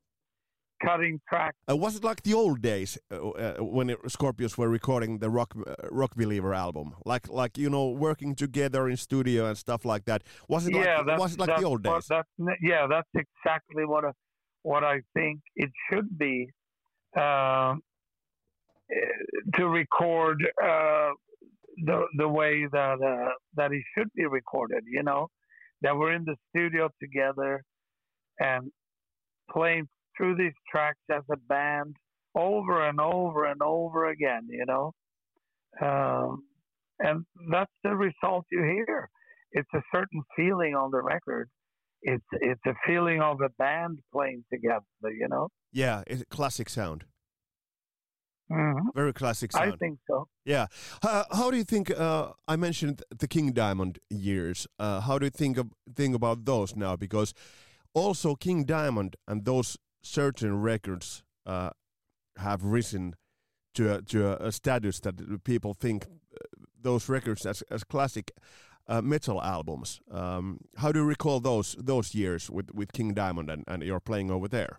cutting 0.84 1.20
tracks. 1.28 1.56
Uh, 1.70 1.76
was 1.76 1.96
it 1.96 2.04
like 2.04 2.22
the 2.22 2.34
old 2.34 2.60
days 2.60 2.98
uh, 3.10 3.28
uh, 3.28 3.54
when 3.58 3.90
it, 3.90 3.98
Scorpions 4.08 4.56
were 4.58 4.68
recording 4.68 5.18
the 5.18 5.30
Rock 5.30 5.54
uh, 5.66 5.74
Rock 5.90 6.14
Believer 6.14 6.54
album? 6.54 6.94
Like 7.04 7.28
like 7.28 7.58
you 7.58 7.70
know 7.70 7.88
working 7.88 8.34
together 8.34 8.88
in 8.88 8.96
studio 8.96 9.46
and 9.46 9.56
stuff 9.56 9.84
like 9.84 10.04
that. 10.06 10.22
Was 10.48 10.66
it 10.66 10.74
yeah, 10.74 11.00
like 11.00 11.18
was 11.18 11.34
it 11.34 11.40
like 11.40 11.58
the 11.58 11.66
old 11.66 11.82
days? 11.82 12.06
That's, 12.08 12.28
yeah, 12.62 12.86
that's 12.88 13.08
exactly 13.14 13.84
what 13.84 14.04
I, 14.04 14.10
what 14.62 14.84
I 14.84 15.00
think 15.14 15.40
it 15.54 15.70
should 15.90 16.18
be 16.18 16.48
eh, 17.16 17.74
to 19.54 19.68
record 19.68 20.38
uh, 20.62 21.10
the 21.84 22.06
the 22.16 22.28
way 22.28 22.66
that 22.70 23.00
uh, 23.02 23.32
that 23.54 23.72
it 23.72 23.82
should 23.96 24.08
be 24.14 24.26
recorded. 24.26 24.84
You 24.86 25.02
know, 25.02 25.28
that 25.82 25.96
we're 25.96 26.12
in 26.12 26.24
the 26.24 26.36
studio 26.50 26.90
together 27.00 27.62
and 28.38 28.70
playing 29.50 29.88
through 30.16 30.36
these 30.36 30.54
tracks 30.70 31.00
as 31.10 31.22
a 31.30 31.36
band 31.36 31.96
over 32.34 32.86
and 32.86 33.00
over 33.00 33.44
and 33.44 33.62
over 33.62 34.06
again. 34.06 34.48
You 34.48 34.64
know, 34.66 34.92
um, 35.80 36.44
and 36.98 37.24
that's 37.50 37.72
the 37.84 37.94
result 37.94 38.46
you 38.50 38.62
hear 38.62 39.10
it's 39.56 39.68
a 39.74 39.82
certain 39.94 40.22
feeling 40.36 40.74
on 40.74 40.90
the 40.90 41.02
record. 41.02 41.48
It's 42.02 42.24
it's 42.32 42.60
a 42.66 42.74
feeling 42.86 43.20
of 43.20 43.40
a 43.40 43.48
band 43.58 44.00
playing 44.12 44.44
together, 44.52 44.84
you 45.04 45.28
know. 45.28 45.48
Yeah, 45.72 46.02
it's 46.06 46.22
a 46.22 46.26
classic 46.26 46.68
sound. 46.68 47.04
hmm 48.50 48.90
Very 48.94 49.12
classic 49.12 49.52
sound. 49.52 49.72
I 49.72 49.76
think 49.76 49.98
so. 50.06 50.28
Yeah. 50.44 50.66
Uh, 51.02 51.24
how 51.32 51.50
do 51.50 51.56
you 51.56 51.64
think? 51.64 51.90
Uh, 51.90 52.32
I 52.46 52.56
mentioned 52.56 53.02
the 53.18 53.26
King 53.26 53.52
Diamond 53.52 53.98
years. 54.10 54.66
Uh, 54.78 55.00
how 55.00 55.18
do 55.18 55.26
you 55.26 55.30
think 55.30 55.56
of, 55.56 55.66
think 55.94 56.14
about 56.14 56.44
those 56.44 56.76
now? 56.76 56.96
Because 56.96 57.34
also 57.94 58.34
King 58.36 58.64
Diamond 58.64 59.16
and 59.26 59.44
those 59.44 59.78
certain 60.06 60.62
records 60.62 61.22
uh, 61.44 61.70
have 62.36 62.64
risen 62.64 63.14
to 63.74 63.94
a, 63.94 64.02
to 64.02 64.28
a, 64.28 64.48
a 64.48 64.52
status 64.52 65.00
that 65.00 65.44
people 65.44 65.74
think 65.74 66.04
uh, 66.04 66.38
those 66.80 67.08
records 67.08 67.46
as 67.46 67.62
as 67.70 67.84
classic 67.84 68.32
uh, 68.88 69.02
metal 69.02 69.42
albums. 69.42 70.00
Um, 70.10 70.60
how 70.76 70.92
do 70.92 71.00
you 71.00 71.04
recall 71.04 71.40
those 71.40 71.76
those 71.78 72.14
years 72.14 72.50
with, 72.50 72.70
with 72.74 72.92
King 72.92 73.14
Diamond 73.14 73.50
and, 73.50 73.64
and 73.66 73.82
you're 73.82 74.00
playing 74.00 74.30
over 74.30 74.48
there? 74.48 74.78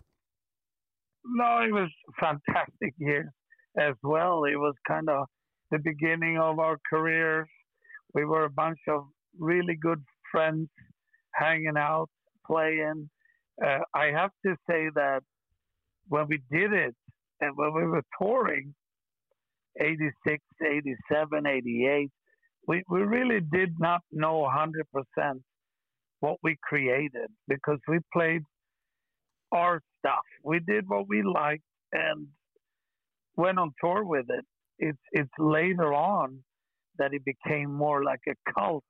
No, 1.24 1.60
it 1.60 1.72
was 1.72 1.90
fantastic 2.18 2.94
years 2.98 3.28
as 3.78 3.94
well. 4.02 4.44
It 4.44 4.56
was 4.56 4.74
kind 4.86 5.08
of 5.08 5.26
the 5.70 5.78
beginning 5.78 6.38
of 6.38 6.58
our 6.58 6.78
careers. 6.88 7.48
We 8.14 8.24
were 8.24 8.44
a 8.44 8.50
bunch 8.50 8.78
of 8.88 9.04
really 9.38 9.76
good 9.80 10.02
friends 10.32 10.68
hanging 11.34 11.76
out, 11.76 12.08
playing. 12.46 13.10
Uh, 13.64 13.80
I 13.94 14.06
have 14.06 14.30
to 14.46 14.54
say 14.68 14.88
that 14.94 15.22
when 16.08 16.26
we 16.28 16.42
did 16.50 16.72
it 16.72 16.94
and 17.40 17.56
when 17.56 17.74
we 17.74 17.84
were 17.84 18.02
touring, 18.20 18.74
86, 19.80 20.42
87, 20.64 21.46
88, 21.46 22.10
we, 22.66 22.82
we 22.88 23.00
really 23.00 23.40
did 23.52 23.70
not 23.78 24.00
know 24.10 24.48
100% 24.48 25.40
what 26.20 26.36
we 26.42 26.56
created 26.62 27.28
because 27.46 27.78
we 27.86 27.98
played 28.12 28.42
our 29.52 29.80
stuff. 29.98 30.24
We 30.44 30.60
did 30.60 30.84
what 30.88 31.08
we 31.08 31.22
liked 31.22 31.62
and 31.92 32.26
went 33.36 33.58
on 33.58 33.72
tour 33.82 34.04
with 34.04 34.26
it. 34.28 34.44
It's 34.80 34.98
it's 35.12 35.30
later 35.38 35.92
on 35.94 36.42
that 36.98 37.12
it 37.12 37.22
became 37.24 37.72
more 37.72 38.04
like 38.04 38.20
a 38.28 38.34
cult, 38.52 38.84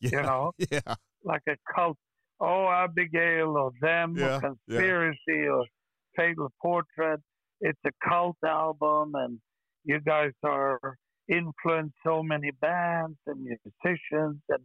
Yeah. 0.00 0.10
you 0.12 0.22
know, 0.22 0.52
Yeah. 0.70 0.94
like 1.24 1.42
a 1.48 1.56
cult. 1.74 1.96
Oh, 2.40 2.68
Abigail 2.68 3.56
or 3.56 3.72
them 3.80 4.16
Yeah, 4.16 4.24
or 4.24 4.28
yeah. 4.28 4.40
conspiracy 4.40 5.48
or 5.48 5.64
fatal 6.16 6.52
portrait. 6.60 7.20
It's 7.60 7.80
a 7.86 7.90
cult 8.06 8.36
album, 8.44 9.12
and 9.14 9.40
you 9.84 10.00
guys 10.00 10.32
are 10.42 10.96
influenced 11.28 11.94
so 12.04 12.22
many 12.22 12.50
bands 12.60 13.18
and 13.26 13.42
musicians, 13.42 14.40
and 14.48 14.62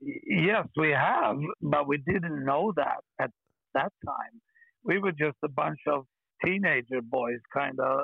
yes, 0.00 0.66
we 0.76 0.90
have, 0.90 1.36
but 1.60 1.88
we 1.88 1.98
didn't 1.98 2.44
know 2.44 2.72
that 2.76 3.00
at 3.20 3.30
that 3.74 3.92
time. 4.06 4.40
We 4.84 4.98
were 4.98 5.12
just 5.12 5.36
a 5.44 5.48
bunch 5.48 5.80
of 5.88 6.04
teenager 6.44 7.02
boys, 7.02 7.40
kind 7.52 7.78
of 7.80 8.00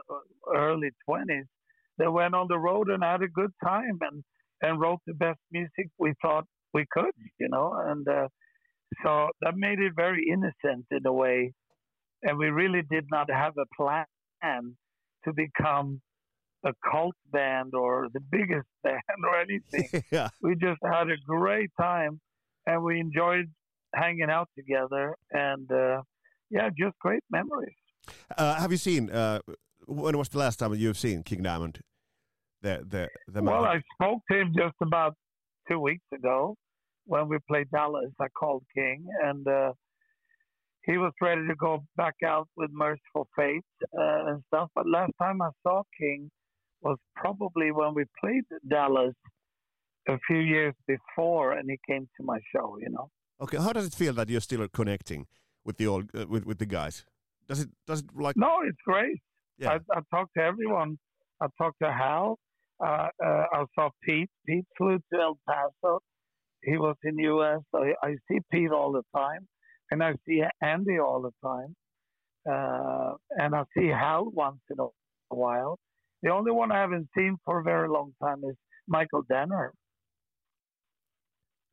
early 0.55 0.91
twenties, 1.09 1.47
that 1.99 2.11
went 2.11 2.35
on 2.35 2.49
the 2.49 2.59
road 2.59 2.89
and 2.89 3.03
had 3.05 3.23
a 3.23 3.29
good 3.29 3.53
time 3.63 3.99
and 4.01 4.25
and 4.63 4.81
wrote 4.81 5.01
the 5.07 5.15
best 5.15 5.41
music 5.51 5.89
we 5.99 6.15
thought 6.23 6.47
we 6.75 6.85
could, 6.91 7.13
you 7.39 7.49
know, 7.49 7.75
and 7.87 8.07
uh, 8.09 8.29
so 9.05 9.29
that 9.41 9.57
made 9.57 9.79
it 9.79 9.93
very 9.97 10.25
innocent 10.33 10.87
in 10.91 11.07
a 11.07 11.13
way, 11.13 11.53
and 12.23 12.39
we 12.39 12.49
really 12.49 12.83
did 12.91 13.07
not 13.11 13.31
have 13.31 13.55
a 13.59 13.67
plan 13.77 14.07
to 15.25 15.33
become 15.33 16.01
a 16.65 16.73
cult 16.91 17.15
band 17.33 17.75
or 17.75 18.09
the 18.13 18.21
biggest 18.31 18.69
band 18.85 19.03
or 19.29 19.41
anything 19.41 20.03
yeah. 20.13 20.29
we 20.43 20.55
just 20.55 20.79
had 20.85 21.09
a 21.09 21.17
great 21.27 21.71
time 21.81 22.21
and 22.67 22.83
we 22.83 23.01
enjoyed 23.01 23.47
hanging 23.95 24.31
out 24.31 24.49
together 24.57 25.15
and 25.33 25.71
uh, 25.73 26.01
yeah 26.51 26.69
just 26.79 26.97
great 27.01 27.23
memories 27.31 27.75
Uh, 28.37 28.55
have 28.61 28.73
you 28.73 28.79
seen? 28.79 29.11
Uh, 29.11 29.39
when 29.87 30.17
was 30.19 30.29
the 30.29 30.39
last 30.39 30.59
time 30.59 30.75
you've 30.75 30.99
seen 30.99 31.23
King 31.23 31.43
Diamond? 31.43 31.81
The 32.63 32.75
the 32.95 33.09
the 33.35 33.43
well 33.43 33.65
i 33.65 33.81
spoke 33.95 34.21
to 34.31 34.35
him 34.41 34.49
just 34.57 34.75
about 34.81 35.15
two 35.69 35.81
weeks 35.81 36.09
ago 36.19 36.57
when 37.05 37.29
we 37.29 37.39
played 37.49 37.71
dallas 37.71 38.11
i 38.21 38.29
called 38.29 38.65
king 38.75 39.05
and 39.25 39.47
uh, 39.49 39.73
he 40.85 40.99
was 40.99 41.13
ready 41.21 41.47
to 41.47 41.55
go 41.55 41.85
back 41.97 42.15
out 42.27 42.49
with 42.57 42.69
Mercyful 42.73 43.29
Fate 43.37 43.63
uh, 43.97 44.27
and 44.27 44.43
stuff 44.49 44.69
but 44.75 44.87
last 44.89 45.13
time 45.21 45.41
i 45.43 45.51
saw 45.63 45.83
king 45.99 46.31
was 46.81 46.99
probably 47.17 47.71
when 47.71 47.95
we 47.95 48.05
played 48.21 48.45
dallas 48.69 49.15
a 50.09 50.19
few 50.27 50.39
years 50.39 50.75
before 50.87 51.53
and 51.53 51.71
he 51.71 51.79
came 51.89 52.09
to 52.17 52.25
my 52.25 52.39
show 52.53 52.77
you 52.81 52.91
know 52.91 53.09
Okay, 53.43 53.59
how 53.59 53.73
does 53.73 53.87
it 53.87 53.95
feel 53.95 54.13
that 54.15 54.29
you're 54.29 54.41
still 54.41 54.67
connecting 54.69 55.27
with 55.65 55.77
the 55.77 55.87
old 55.89 56.11
uh, 56.15 56.27
with 56.29 56.47
with 56.47 56.59
the 56.59 56.67
guys? 56.67 57.05
Does 57.49 57.61
it 57.61 57.71
does 57.87 58.01
it 58.01 58.07
like 58.15 58.37
No, 58.37 58.61
it's 58.65 58.83
great. 58.87 59.21
Yeah. 59.59 59.73
I, 59.73 59.99
I 59.99 60.01
talk 60.15 60.33
to 60.35 60.43
everyone. 60.43 60.99
I 61.41 61.47
talk 61.59 61.77
to 61.83 61.91
Hal. 61.91 62.39
Uh, 62.81 63.09
uh, 63.25 63.45
I 63.53 63.65
saw 63.75 63.91
Pete. 64.05 64.31
Pete 64.47 64.67
flew 64.79 64.99
to 65.13 65.21
El 65.21 65.39
Paso. 65.49 66.01
He 66.63 66.77
was 66.79 66.97
in 67.05 67.17
the 67.17 67.25
U.S. 67.25 67.61
So 67.75 67.85
I 68.03 68.17
see 68.29 68.39
Pete 68.51 68.71
all 68.71 68.93
the 68.93 69.03
time, 69.17 69.47
and 69.91 70.03
I 70.03 70.15
see 70.27 70.43
Andy 70.61 70.99
all 70.99 71.23
the 71.23 71.33
time, 71.45 71.75
uh, 72.51 73.15
and 73.31 73.55
I 73.55 73.65
see 73.77 73.89
Hal 73.89 74.31
once 74.33 74.61
in 74.71 74.77
a 74.79 75.35
while. 75.35 75.79
The 76.23 76.31
only 76.31 76.53
one 76.53 76.71
I 76.71 76.81
haven't 76.81 77.09
seen 77.17 77.37
for 77.45 77.61
a 77.61 77.63
very 77.63 77.89
long 77.89 78.13
time 78.23 78.43
is 78.49 78.55
Michael 78.87 79.23
Denner. 79.29 79.73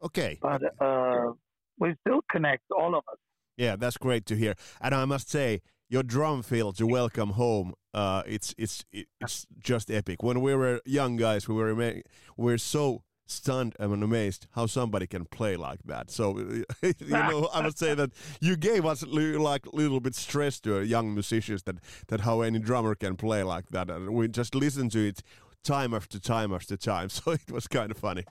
Okay. 0.03 0.39
But 0.41 0.61
uh, 0.83 1.33
we 1.79 1.93
still 2.01 2.21
connect, 2.31 2.63
all 2.75 2.95
of 2.95 3.03
us. 3.11 3.17
Yeah, 3.57 3.75
that's 3.75 3.97
great 3.97 4.25
to 4.27 4.35
hear. 4.35 4.55
And 4.81 4.95
I 4.95 5.05
must 5.05 5.29
say, 5.29 5.61
your 5.89 6.03
drum 6.03 6.43
fill 6.43 6.71
to 6.73 6.85
welcome 6.87 7.31
home, 7.31 7.73
uh, 7.93 8.21
it's 8.25 8.53
it's 8.57 8.85
it's 8.93 9.47
just 9.57 9.89
epic. 9.89 10.21
When 10.21 10.39
we 10.41 10.53
were 10.55 10.81
young 10.85 11.17
guys, 11.17 11.47
we 11.47 11.55
were 11.55 11.73
we 11.73 12.03
were 12.37 12.57
so 12.57 13.03
stunned 13.31 13.75
and 13.79 14.03
amazed 14.03 14.47
how 14.51 14.65
somebody 14.65 15.07
can 15.07 15.25
play 15.25 15.55
like 15.55 15.79
that. 15.85 16.11
So 16.11 16.37
you 16.81 16.93
know, 17.09 17.49
I 17.53 17.63
would 17.63 17.77
say 17.77 17.93
that 17.95 18.11
you 18.39 18.55
gave 18.55 18.85
us 18.85 19.05
like 19.05 19.65
a 19.65 19.75
little 19.75 19.99
bit 19.99 20.15
stress 20.15 20.59
to 20.61 20.83
young 20.83 21.13
musicians 21.13 21.63
that 21.63 21.77
that 22.07 22.21
how 22.21 22.41
any 22.41 22.59
drummer 22.59 22.95
can 22.95 23.15
play 23.15 23.43
like 23.43 23.69
that, 23.69 23.89
and 23.89 24.13
we 24.13 24.27
just 24.27 24.55
listened 24.55 24.91
to 24.93 25.07
it 25.07 25.21
time 25.63 25.93
after 25.93 26.19
time 26.19 26.53
after 26.53 26.77
time. 26.77 27.09
So 27.19 27.31
it 27.31 27.51
was 27.51 27.67
kind 27.67 27.91
of 27.91 27.97
funny. 27.97 28.25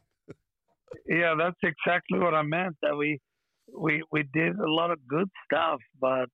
Yeah, 1.06 1.34
that's 1.38 1.60
exactly 1.62 2.18
what 2.18 2.34
I 2.34 2.42
meant. 2.42 2.76
That 2.82 2.96
we 2.96 3.20
we 3.76 4.02
we 4.10 4.24
did 4.32 4.58
a 4.58 4.70
lot 4.70 4.90
of 4.90 4.98
good 5.06 5.28
stuff, 5.44 5.80
but 6.00 6.28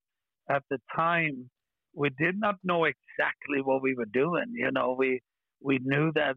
at 0.49 0.63
the 0.71 0.79
time 0.95 1.51
we 1.95 2.11
did 2.19 2.39
not 2.39 2.57
know 2.65 2.85
exactly 2.85 3.61
what 3.63 3.83
we 3.83 3.95
were 3.95 4.11
doing. 4.13 4.47
You 4.53 4.71
know, 4.73 4.95
we 4.99 5.21
we 5.61 5.79
knew 5.83 6.13
that 6.15 6.37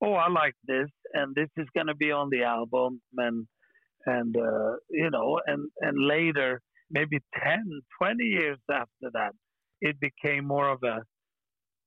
oh, 0.00 0.14
I 0.14 0.28
like 0.28 0.54
this, 0.66 0.88
and 1.14 1.34
this 1.34 1.48
is 1.56 1.66
going 1.74 1.86
to 1.86 1.94
be 1.94 2.10
on 2.10 2.30
the 2.30 2.42
album, 2.42 3.00
and 3.16 3.46
and 4.06 4.36
uh, 4.36 4.72
you 4.90 5.10
know, 5.10 5.40
and 5.46 5.68
and 5.80 5.96
later, 6.06 6.60
maybe 6.90 7.18
10, 7.42 7.64
20 8.00 8.24
years 8.24 8.58
after 8.70 9.10
that, 9.12 9.32
it 9.80 9.96
became 10.00 10.46
more 10.46 10.68
of 10.68 10.82
a 10.82 11.02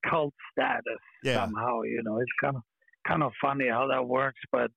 cult 0.09 0.33
status 0.51 1.01
yeah. 1.23 1.35
somehow. 1.35 1.81
You 1.81 2.01
know, 2.03 2.17
it's 2.17 2.31
kind 2.41 2.55
of 2.55 2.63
kind 3.07 3.23
of 3.23 3.31
funny 3.41 3.67
how 3.69 3.87
that 3.87 4.05
works, 4.05 4.39
but 4.51 4.71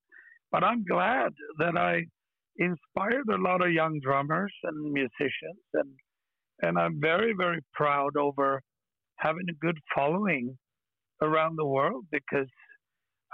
but 0.50 0.64
I'm 0.64 0.84
glad 0.84 1.32
that 1.58 1.76
I 1.76 2.04
inspired 2.56 3.28
a 3.28 3.42
lot 3.42 3.64
of 3.64 3.72
young 3.72 4.00
drummers 4.02 4.52
and 4.64 4.92
musicians, 4.92 5.64
and 5.74 5.90
and 6.62 6.78
I'm 6.78 7.00
very 7.00 7.34
very 7.36 7.60
proud 7.74 8.16
over 8.16 8.60
having 9.18 9.46
a 9.48 9.64
good 9.64 9.78
following 9.94 10.56
around 11.22 11.56
the 11.56 11.66
world 11.66 12.04
because 12.10 12.48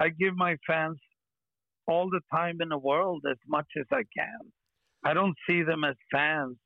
I 0.01 0.09
give 0.09 0.35
my 0.35 0.57
fans 0.67 0.97
all 1.87 2.09
the 2.09 2.21
time 2.35 2.57
in 2.61 2.71
the 2.71 2.79
world 2.79 3.23
as 3.31 3.37
much 3.47 3.67
as 3.79 3.87
I 3.93 4.03
can. 4.17 4.41
I 5.05 5.13
don't 5.15 5.37
see 5.49 5.63
them 5.63 5.85
as 5.85 5.97
fans. 6.11 6.57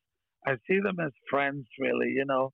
I 0.47 0.53
see 0.69 0.79
them 0.81 0.97
as 1.05 1.13
friends, 1.29 1.67
really. 1.79 2.11
You 2.11 2.25
know, 2.27 2.51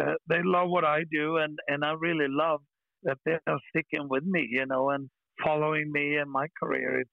uh, 0.00 0.14
they 0.28 0.40
love 0.42 0.70
what 0.70 0.84
I 0.84 1.00
do, 1.10 1.36
and 1.36 1.58
and 1.68 1.84
I 1.84 1.92
really 1.92 2.28
love 2.28 2.60
that 3.02 3.18
they're 3.24 3.40
sticking 3.70 4.08
with 4.08 4.24
me. 4.24 4.48
You 4.50 4.66
know, 4.66 4.90
and 4.90 5.08
following 5.44 5.90
me 5.92 6.16
in 6.16 6.30
my 6.30 6.46
career. 6.62 7.00
It's 7.00 7.10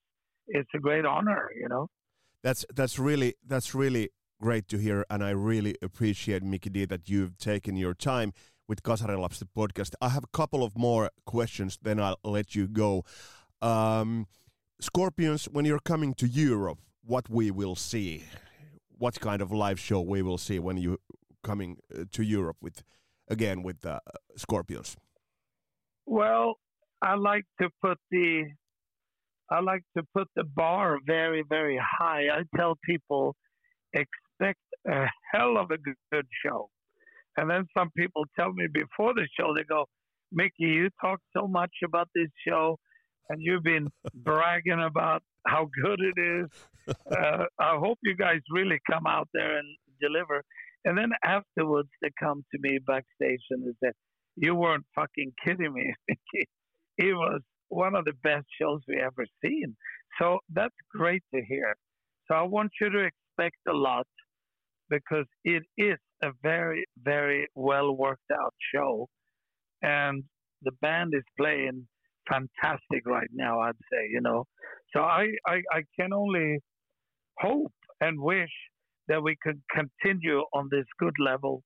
it's 0.47 0.69
a 0.75 0.79
great 0.79 1.05
honor. 1.05 1.49
You 1.59 1.67
know. 1.67 1.87
That's 2.43 2.65
that's 2.73 2.97
really 2.97 3.35
that's 3.45 3.75
really 3.75 4.09
great 4.41 4.67
to 4.69 4.77
hear, 4.77 5.05
and 5.09 5.23
I 5.23 5.31
really 5.31 5.75
appreciate 5.81 6.43
Mikkey 6.43 6.69
Dee 6.69 6.85
that 6.85 7.09
you've 7.09 7.37
taken 7.37 7.75
your 7.75 7.93
time 7.93 8.31
with 8.69 8.83
Kasarilapsi 8.83 9.45
podcast. 9.57 9.95
I 9.99 10.09
have 10.09 10.23
a 10.23 10.37
couple 10.37 10.63
of 10.63 10.77
more 10.77 11.09
questions, 11.25 11.79
then 11.81 11.99
I'll 11.99 12.19
let 12.23 12.55
you 12.55 12.67
go. 12.67 13.03
Um, 13.61 14.27
Scorpions, 14.79 15.45
when 15.45 15.65
you're 15.65 15.79
coming 15.79 16.13
to 16.13 16.27
Europe, 16.27 16.79
what 17.03 17.29
we 17.29 17.49
will 17.51 17.75
see, 17.75 18.23
what 18.97 19.19
kind 19.19 19.41
of 19.41 19.51
live 19.51 19.79
show 19.79 19.99
we 19.99 20.21
will 20.21 20.37
see 20.37 20.59
when 20.59 20.77
you 20.77 20.99
coming 21.43 21.77
uh, 21.93 22.03
to 22.11 22.23
Europe 22.23 22.57
with 22.61 22.83
again 23.27 23.63
with 23.63 23.85
uh, 23.85 23.99
Scorpions? 24.37 24.95
Well, 26.05 26.55
I 27.01 27.15
like 27.15 27.45
to 27.61 27.69
put 27.81 27.97
the 28.11 28.45
I 29.51 29.61
like 29.61 29.83
to 29.97 30.03
put 30.13 30.27
the 30.35 30.43
bar 30.43 30.99
very 31.05 31.43
very 31.49 31.79
high. 31.99 32.27
I 32.31 32.43
tell 32.55 32.75
people 32.85 33.35
expect 33.93 34.59
a 34.87 35.07
hell 35.33 35.57
of 35.57 35.71
a 35.71 35.77
good 36.11 36.27
show. 36.45 36.69
And 37.39 37.49
then 37.49 37.65
some 37.77 37.89
people 37.95 38.25
tell 38.37 38.51
me 38.51 38.67
before 38.73 39.13
the 39.13 39.25
show, 39.39 39.53
they 39.55 39.63
go, 39.63 39.85
Mikkey, 40.33 40.65
you 40.65 40.89
talk 40.99 41.19
so 41.35 41.47
much 41.47 41.71
about 41.85 42.09
this 42.13 42.27
show 42.45 42.77
and 43.29 43.39
you've 43.41 43.63
been 43.63 43.87
bragging 44.13 44.83
about 44.83 45.23
how 45.47 45.69
good 45.81 46.01
it 46.01 46.21
is. 46.21 46.95
Uh, 47.09 47.45
I 47.57 47.77
hope 47.77 47.97
you 48.03 48.15
guys 48.17 48.41
really 48.51 48.79
come 48.91 49.07
out 49.07 49.29
there 49.33 49.57
and 49.57 49.67
deliver. 50.01 50.43
And 50.83 50.97
then 50.97 51.11
afterwards, 51.23 51.87
they 52.01 52.09
come 52.19 52.43
to 52.51 52.59
me 52.59 52.79
backstage 52.85 53.43
and 53.51 53.63
they 53.63 53.87
say, 53.87 53.93
You 54.35 54.55
weren't 54.55 54.85
fucking 54.93 55.31
kidding 55.45 55.73
me, 55.73 55.93
Mikkey. 56.09 56.47
It 56.97 57.13
was 57.13 57.41
one 57.69 57.95
of 57.95 58.03
the 58.03 58.13
best 58.21 58.47
shows 58.59 58.81
we 58.87 58.97
ever 58.99 59.25
seen. 59.45 59.77
So 60.19 60.39
that's 60.53 60.75
great 60.91 61.23
to 61.33 61.41
hear. 61.47 61.75
So 62.27 62.35
I 62.35 62.41
want 62.41 62.71
you 62.81 62.89
to 62.89 62.99
expect 62.99 63.57
a 63.69 63.73
lot 63.73 64.07
because 64.89 65.25
it 65.45 65.63
is 65.77 65.97
a 66.23 66.29
very, 66.43 66.85
very 67.03 67.47
well 67.55 67.95
worked 67.95 68.31
out 68.33 68.53
show. 68.73 69.07
And 69.81 70.23
the 70.63 70.71
band 70.81 71.13
is 71.15 71.23
playing 71.37 71.87
fantastic 72.29 73.05
right 73.05 73.29
now, 73.33 73.59
I'd 73.61 73.73
say, 73.91 74.09
you 74.11 74.21
know. 74.21 74.45
So 74.93 75.01
I, 75.01 75.27
I, 75.47 75.61
I 75.71 75.81
can 75.99 76.13
only 76.13 76.59
hope 77.37 77.71
and 78.01 78.19
wish 78.19 78.51
that 79.07 79.21
we 79.21 79.35
could 79.41 79.61
continue 79.73 80.43
on 80.53 80.69
this 80.71 80.85
good 80.99 81.15
level. 81.19 81.63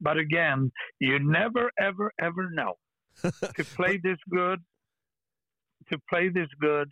But 0.00 0.18
again, 0.18 0.70
you 1.00 1.18
never, 1.20 1.70
ever, 1.80 2.12
ever 2.20 2.50
know. 2.50 2.74
to 3.22 3.64
play 3.76 3.98
this 4.02 4.18
good, 4.30 4.60
to 5.90 5.98
play 6.10 6.28
this 6.28 6.48
good, 6.60 6.88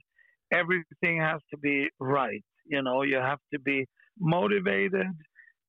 everything 0.53 1.21
has 1.21 1.41
to 1.51 1.59
be 1.59 1.89
right. 2.01 2.43
You 2.67 2.83
know, 2.83 3.03
you 3.03 3.17
have 3.17 3.41
to 3.53 3.61
be 3.61 3.87
motivated, 4.19 5.09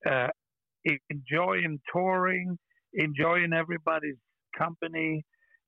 uh, 0.10 0.28
enjoying 1.10 1.80
touring, 1.92 2.58
enjoying 2.94 3.54
everybody's 3.54 4.18
company, 4.58 5.24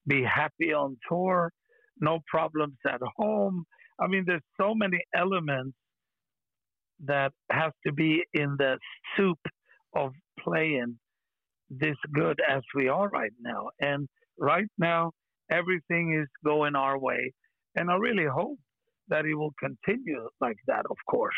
be 0.07 0.23
happy 0.23 0.73
on 0.73 0.97
tour, 1.09 1.51
no 1.99 2.19
problems 2.27 2.77
at 2.87 3.01
home. 3.17 3.65
I 3.99 4.07
mean, 4.07 4.23
there's 4.25 4.41
so 4.59 4.73
many 4.75 4.99
elements 5.15 5.75
that 7.05 7.31
have 7.51 7.73
to 7.85 7.93
be 7.93 8.23
in 8.33 8.55
the 8.57 8.77
soup 9.15 9.39
of 9.95 10.11
playing 10.39 10.97
this 11.69 11.97
good 12.13 12.39
as 12.47 12.61
we 12.75 12.87
are 12.87 13.09
right 13.09 13.31
now. 13.41 13.69
And 13.79 14.07
right 14.39 14.67
now, 14.77 15.11
everything 15.51 16.17
is 16.19 16.27
going 16.45 16.75
our 16.75 16.97
way. 16.97 17.33
And 17.75 17.91
I 17.91 17.95
really 17.95 18.25
hope 18.25 18.57
that 19.09 19.25
it 19.25 19.35
will 19.35 19.53
continue 19.59 20.27
like 20.41 20.57
that, 20.67 20.85
of 20.89 20.97
course. 21.09 21.35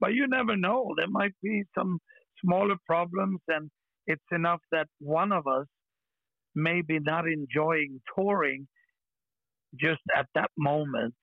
But 0.00 0.14
you 0.14 0.26
never 0.28 0.56
know. 0.56 0.92
There 0.96 1.08
might 1.08 1.34
be 1.42 1.64
some 1.76 1.98
smaller 2.44 2.76
problems, 2.86 3.40
and 3.48 3.70
it's 4.06 4.22
enough 4.32 4.60
that 4.72 4.86
one 5.00 5.32
of 5.32 5.46
us 5.46 5.66
may 6.54 6.82
be 6.82 6.98
not 6.98 7.24
enjoying 7.26 8.00
touring 8.16 8.66
just 9.78 10.00
at 10.16 10.26
that 10.34 10.50
moment. 10.56 11.14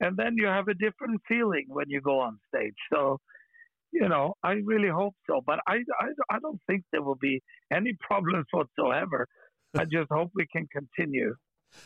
And 0.00 0.16
then 0.16 0.34
you 0.36 0.46
have 0.46 0.68
a 0.68 0.74
different 0.74 1.20
feeling 1.28 1.66
when 1.68 1.86
you 1.88 2.00
go 2.00 2.18
on 2.18 2.38
stage. 2.52 2.74
So, 2.92 3.18
you 3.92 4.08
know, 4.08 4.34
I 4.42 4.52
really 4.64 4.88
hope 4.88 5.14
so. 5.28 5.40
But 5.46 5.60
I, 5.66 5.74
I, 6.00 6.06
I 6.30 6.38
don't 6.40 6.60
think 6.66 6.82
there 6.90 7.02
will 7.02 7.18
be 7.20 7.40
any 7.72 7.96
problems 8.00 8.46
whatsoever. 8.50 9.26
I 9.76 9.84
just 9.84 10.10
hope 10.10 10.30
we 10.34 10.46
can 10.52 10.66
continue 10.72 11.34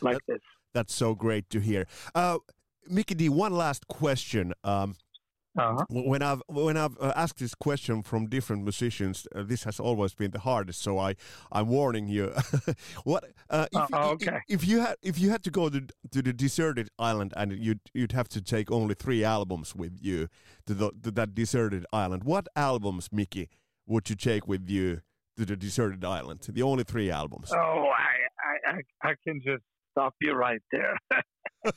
like 0.01 0.17
that, 0.17 0.23
this. 0.27 0.41
That's 0.75 0.95
so 0.95 1.15
great 1.15 1.51
to 1.51 1.61
hear. 1.61 1.87
Uh, 2.15 2.39
Mikkey 2.89 3.15
Dee, 3.15 3.29
one 3.29 3.53
last 3.53 3.87
question. 3.89 4.53
Um, 4.65 4.97
uh-huh. 5.57 5.85
When 5.89 6.23
I've 6.23 6.43
when 6.49 6.77
I've 6.77 6.97
uh, 7.01 7.13
asked 7.17 7.39
this 7.39 7.55
question 7.55 8.03
from 8.03 8.27
different 8.27 8.63
musicians, 8.63 9.27
uh, 9.35 9.43
this 9.43 9.65
has 9.65 9.81
always 9.81 10.15
been 10.15 10.31
the 10.31 10.41
hardest. 10.41 10.83
So 10.83 10.99
I 10.99 11.15
I'm 11.51 11.69
warning 11.69 12.09
you. 12.09 12.33
what 13.05 13.25
uh, 13.49 13.67
if, 13.73 13.95
uh, 13.95 14.11
okay. 14.11 14.41
if, 14.49 14.63
if 14.63 14.69
you 14.69 14.81
had 14.81 14.97
if 15.03 15.19
you 15.19 15.31
had 15.31 15.43
to 15.45 15.51
go 15.51 15.69
to 15.69 15.87
to 16.11 16.23
the 16.23 16.33
deserted 16.33 16.89
island 16.99 17.33
and 17.37 17.53
you'd 17.53 17.81
you'd 17.95 18.13
have 18.13 18.29
to 18.29 18.43
take 18.43 18.71
only 18.71 18.95
three 18.95 19.25
albums 19.25 19.75
with 19.75 19.99
you 20.01 20.29
to, 20.67 20.75
the, 20.75 20.91
to 21.03 21.11
that 21.13 21.35
deserted 21.35 21.87
island, 21.93 22.25
what 22.25 22.49
albums, 22.55 23.09
Mikkey, 23.11 23.49
would 23.87 24.11
you 24.11 24.17
take 24.17 24.47
with 24.47 24.69
you 24.69 25.01
to 25.37 25.45
the 25.47 25.57
deserted 25.57 26.05
island? 26.05 26.47
The 26.49 26.63
only 26.63 26.85
three 26.85 27.11
albums. 27.11 27.51
Oh, 27.53 27.57
I 27.57 28.73
I 28.73 28.81
I 29.11 29.15
can 29.25 29.41
just 29.41 29.63
stop 29.97 30.15
you 30.21 30.33
right 30.33 30.63
there. 30.73 30.99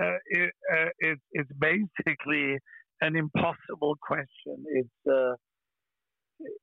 Uh, 0.00 0.14
it, 0.26 0.50
uh, 0.72 0.88
it, 1.00 1.18
it's 1.32 1.50
basically 1.58 2.56
an 3.00 3.16
impossible 3.16 3.96
question. 4.00 4.64
It's 4.68 5.12
uh, 5.12 5.34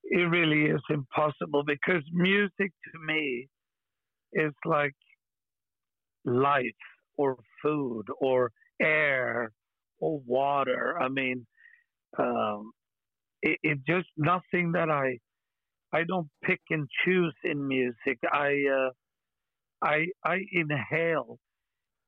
it 0.03 0.29
really 0.29 0.71
is 0.71 0.81
impossible 0.89 1.63
because 1.65 2.01
music 2.13 2.53
to 2.59 2.99
me 3.05 3.49
is 4.31 4.53
like 4.65 4.95
life 6.23 6.63
or 7.17 7.37
food 7.61 8.05
or 8.21 8.51
air 8.81 9.51
or 9.99 10.21
water. 10.25 10.97
I 10.97 11.09
mean, 11.09 11.45
um, 12.17 12.71
it, 13.41 13.59
it 13.63 13.79
just 13.85 14.07
nothing 14.17 14.71
that 14.73 14.89
I 14.89 15.17
I 15.93 16.03
don't 16.07 16.29
pick 16.43 16.61
and 16.69 16.87
choose 17.03 17.35
in 17.43 17.67
music. 17.67 18.17
I 18.31 18.63
uh, 18.73 18.89
I 19.85 20.07
I 20.25 20.39
inhale 20.51 21.39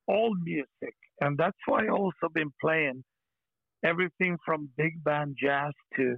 all 0.08 0.36
music, 0.44 0.96
and 1.22 1.38
that's 1.38 1.58
why 1.68 1.86
I 1.86 1.90
also 1.90 2.30
been 2.34 2.52
playing 2.62 3.04
everything 3.84 4.38
from 4.46 4.70
big 4.78 5.04
band 5.04 5.38
jazz 5.42 5.74
to 5.98 6.16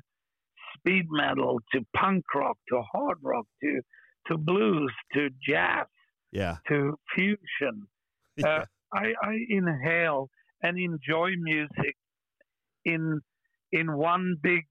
speed 0.77 1.05
metal 1.09 1.59
to 1.73 1.81
punk 1.95 2.23
rock 2.35 2.57
to 2.69 2.81
hard 2.93 3.17
rock 3.23 3.45
to 3.63 3.81
to 4.27 4.37
blues 4.37 4.93
to 5.13 5.29
jazz 5.47 5.87
Yeah. 6.31 6.57
to 6.69 6.95
fusion. 7.15 7.87
Uh, 8.45 8.63
I, 8.93 9.13
I 9.21 9.35
inhale 9.49 10.29
and 10.63 10.79
enjoy 10.79 11.31
music 11.37 11.95
in 12.85 13.19
in 13.71 13.87
one 13.97 14.35
big 14.41 14.65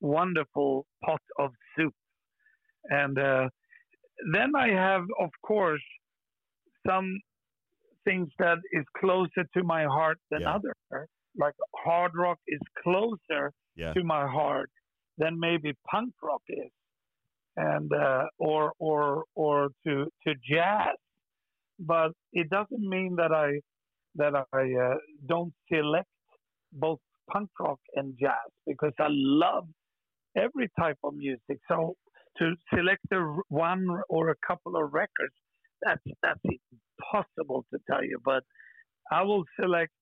wonderful 0.00 0.86
pot 1.04 1.22
of 1.38 1.52
soup, 1.76 1.94
and 2.90 3.18
uh, 3.18 3.48
then 4.32 4.54
I 4.56 4.68
have, 4.70 5.04
of 5.20 5.30
course, 5.46 5.82
some 6.86 7.20
things 8.04 8.28
that 8.38 8.58
is 8.72 8.84
closer 8.98 9.44
to 9.56 9.62
my 9.62 9.84
heart 9.84 10.18
than 10.30 10.42
Yeah. 10.42 10.54
other. 10.56 10.74
Like 11.36 11.54
hard 11.74 12.12
rock 12.16 12.38
is 12.46 12.60
closer 12.82 13.52
Yeah. 13.76 13.94
to 13.94 14.04
my 14.04 14.26
heart 14.26 14.70
than 15.18 15.38
maybe 15.38 15.72
punk 15.90 16.14
rock 16.22 16.42
is, 16.48 16.70
and 17.56 17.92
uh, 17.92 18.26
or 18.38 18.72
or 18.78 19.24
or 19.34 19.70
to 19.86 20.06
to 20.26 20.34
jazz. 20.50 20.96
But 21.78 22.12
it 22.32 22.48
doesn't 22.50 22.80
mean 22.96 23.16
that 23.16 23.32
I 23.32 23.60
that 24.16 24.34
I 24.52 24.64
uh, 24.86 24.96
don't 25.26 25.54
select 25.72 26.08
both 26.72 27.00
punk 27.30 27.50
rock 27.60 27.80
and 27.94 28.16
jazz 28.20 28.50
because 28.66 28.92
I 28.98 29.08
love 29.10 29.68
every 30.36 30.68
type 30.78 30.98
of 31.04 31.14
music. 31.14 31.58
So 31.68 31.94
to 32.38 32.54
select 32.74 33.02
a, 33.12 33.20
one 33.48 33.86
or 34.08 34.30
a 34.30 34.36
couple 34.46 34.76
of 34.76 34.92
records, 34.92 35.34
that's 35.82 36.02
that's 36.22 36.40
impossible 37.02 37.64
to 37.72 37.78
tell 37.90 38.04
you. 38.04 38.18
But 38.24 38.44
I 39.10 39.22
will 39.22 39.44
select. 39.60 39.92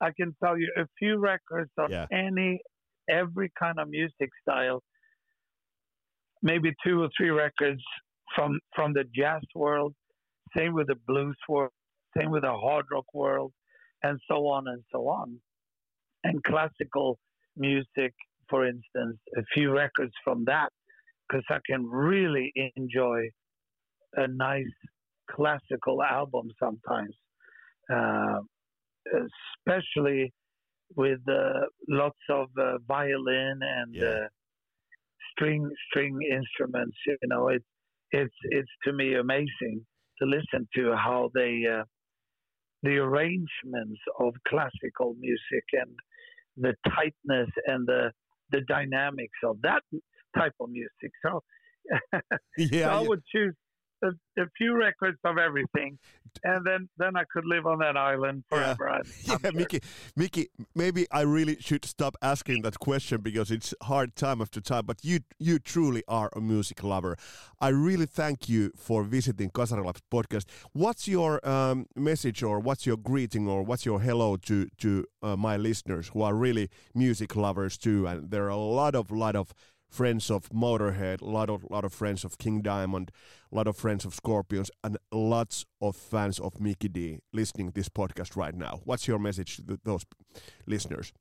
I 0.00 0.10
can 0.16 0.34
tell 0.42 0.58
you 0.58 0.72
a 0.76 0.86
few 0.98 1.18
records 1.18 1.70
of 1.78 1.90
Yeah. 1.90 2.06
any 2.12 2.60
every 3.08 3.50
kind 3.58 3.78
of 3.78 3.88
music 3.88 4.30
style. 4.42 4.82
Maybe 6.42 6.74
two 6.84 7.02
or 7.02 7.08
three 7.16 7.30
records 7.30 7.82
from 8.34 8.60
from 8.74 8.92
the 8.92 9.04
jazz 9.14 9.42
world. 9.54 9.94
Same 10.56 10.74
with 10.74 10.88
the 10.88 10.96
blues 11.06 11.38
world. 11.48 11.72
Same 12.16 12.30
with 12.30 12.42
the 12.42 12.52
hard 12.52 12.86
rock 12.92 13.06
world, 13.12 13.52
and 14.02 14.20
so 14.30 14.46
on 14.46 14.68
and 14.68 14.84
so 14.92 15.08
on. 15.08 15.40
And 16.22 16.42
classical 16.44 17.18
music, 17.56 18.14
for 18.48 18.66
instance, 18.66 19.18
a 19.36 19.42
few 19.52 19.72
records 19.72 20.12
from 20.22 20.44
that, 20.44 20.70
because 21.28 21.44
I 21.50 21.58
can 21.66 21.86
really 21.86 22.52
enjoy 22.76 23.30
a 24.14 24.28
nice 24.28 24.76
classical 25.30 26.02
album 26.02 26.48
sometimes, 26.62 27.16
uh, 27.92 28.40
especially 29.66 30.32
with 30.96 31.20
uh, 31.28 31.66
lots 31.88 32.18
of 32.30 32.48
uh, 32.58 32.78
violin 32.86 33.60
and 33.62 33.94
Yeah. 33.94 34.02
uh, 34.02 34.28
string 35.32 35.70
string 35.90 36.18
instruments. 36.30 36.96
You 37.06 37.16
know, 37.24 37.48
it's 37.48 37.64
it's 38.10 38.34
it's 38.44 38.70
to 38.84 38.92
me 38.92 39.14
amazing 39.14 39.86
to 40.18 40.26
listen 40.26 40.68
to 40.76 40.94
how 40.96 41.30
they 41.34 41.62
uh, 41.70 41.84
the 42.82 42.98
arrangements 42.98 44.00
of 44.20 44.34
classical 44.46 45.14
music 45.18 45.64
and 45.72 45.96
the 46.56 46.74
tightness 46.88 47.50
and 47.66 47.86
the 47.86 48.12
the 48.50 48.60
dynamics 48.68 49.38
of 49.44 49.60
that 49.62 49.82
type 50.36 50.52
of 50.60 50.68
music. 50.70 51.12
So, 51.24 51.40
Yeah. 52.56 52.84
so 52.84 52.90
I 52.90 53.00
would 53.00 53.22
choose 53.34 53.54
a, 54.04 54.42
a 54.42 54.46
few 54.58 54.76
records 54.76 55.18
of 55.24 55.38
everything, 55.38 55.98
and 56.44 56.64
then 56.64 56.88
then 56.98 57.16
I 57.16 57.24
could 57.32 57.44
live 57.46 57.66
on 57.66 57.78
that 57.78 57.96
island 57.96 58.44
Yeah. 58.52 58.74
forever. 58.74 58.88
I'm- 58.90 59.02
I'm 59.28 59.38
yeah, 59.42 59.50
sure. 59.50 59.52
Mikkey, 59.60 59.80
Mikkey, 60.16 60.46
maybe 60.74 61.06
I 61.10 61.22
really 61.22 61.56
should 61.60 61.84
stop 61.84 62.14
asking 62.22 62.62
that 62.62 62.78
question 62.78 63.20
because 63.22 63.50
it's 63.50 63.74
hard 63.82 64.14
time 64.16 64.40
after 64.42 64.60
time. 64.60 64.84
But 64.86 64.98
you, 65.04 65.20
you 65.38 65.58
truly 65.58 66.02
are 66.08 66.30
a 66.36 66.40
music 66.40 66.82
lover. 66.82 67.16
I 67.60 67.68
really 67.68 68.06
thank 68.06 68.48
you 68.48 68.70
for 68.76 69.02
visiting 69.04 69.50
Kasarilabs 69.50 70.00
podcast. 70.12 70.44
What's 70.72 71.08
your 71.08 71.40
um, 71.48 71.86
message, 71.96 72.42
or 72.42 72.60
what's 72.60 72.84
your 72.86 72.96
greeting, 72.98 73.48
or 73.48 73.62
what's 73.62 73.84
your 73.86 74.00
hello 74.00 74.36
to 74.48 74.66
to 74.78 75.04
uh, 75.22 75.36
my 75.36 75.56
listeners 75.56 76.08
who 76.12 76.22
are 76.22 76.34
really 76.34 76.68
music 76.94 77.36
lovers 77.36 77.78
too? 77.78 78.06
And 78.06 78.30
there 78.30 78.44
are 78.44 78.50
a 78.50 78.56
lot 78.56 78.94
of 78.94 79.10
lot 79.10 79.36
of 79.36 79.54
friends 79.94 80.28
of 80.30 80.48
Motorhead, 80.50 81.20
a 81.20 81.24
lot 81.24 81.48
of 81.48 81.64
lot 81.70 81.84
of 81.84 81.92
friends 81.92 82.24
of 82.24 82.36
King 82.36 82.62
Diamond, 82.62 83.12
a 83.52 83.54
lot 83.54 83.68
of 83.68 83.76
friends 83.76 84.04
of 84.04 84.12
Scorpions, 84.12 84.70
and 84.82 84.98
lots 85.12 85.64
of 85.80 85.96
fans 85.96 86.40
of 86.40 86.60
Mikkey 86.60 86.88
Dee 86.88 87.20
listening 87.32 87.70
this 87.70 87.88
podcast 87.88 88.36
right 88.36 88.54
now. 88.54 88.80
What's 88.84 89.06
your 89.06 89.20
message 89.20 89.58
to 89.58 89.78
those 89.84 90.04
listeners? 90.66 91.12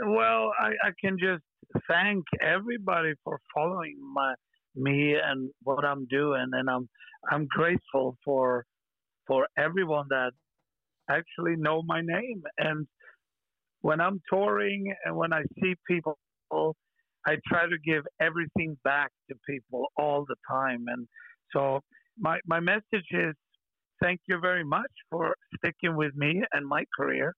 Well, 0.00 0.52
I, 0.58 0.70
I 0.88 0.90
can 0.98 1.18
just 1.18 1.44
thank 1.88 2.24
everybody 2.40 3.12
for 3.22 3.38
following 3.54 3.96
my 4.14 4.34
me 4.74 5.14
and 5.22 5.50
what 5.62 5.84
I'm 5.84 6.06
doing, 6.06 6.46
and 6.52 6.70
I'm 6.70 6.88
I'm 7.30 7.46
grateful 7.46 8.16
for 8.24 8.64
for 9.26 9.46
everyone 9.58 10.06
that 10.08 10.32
actually 11.10 11.56
know 11.56 11.82
my 11.82 12.00
name. 12.00 12.42
And 12.56 12.86
when 13.82 14.00
I'm 14.00 14.22
touring 14.32 14.94
and 15.04 15.16
when 15.16 15.32
I 15.34 15.42
see 15.60 15.74
people, 15.86 16.18
I 17.26 17.36
try 17.46 17.66
to 17.66 17.78
give 17.84 18.04
everything 18.20 18.76
back 18.84 19.10
to 19.30 19.36
people 19.48 19.86
all 19.96 20.24
the 20.26 20.36
time. 20.50 20.84
And 20.88 21.06
so 21.52 21.80
my 22.18 22.38
my 22.46 22.60
message 22.60 23.06
is 23.10 23.34
thank 24.02 24.20
you 24.28 24.38
very 24.40 24.64
much 24.64 24.90
for 25.10 25.34
sticking 25.56 25.96
with 25.96 26.14
me 26.16 26.42
and 26.52 26.66
my 26.66 26.84
career 26.96 27.34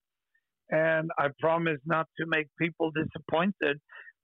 and 0.69 1.11
I 1.17 1.27
promise 1.39 1.79
not 1.85 2.07
to 2.19 2.25
make 2.25 2.47
people 2.59 2.91
disappointed 2.91 3.79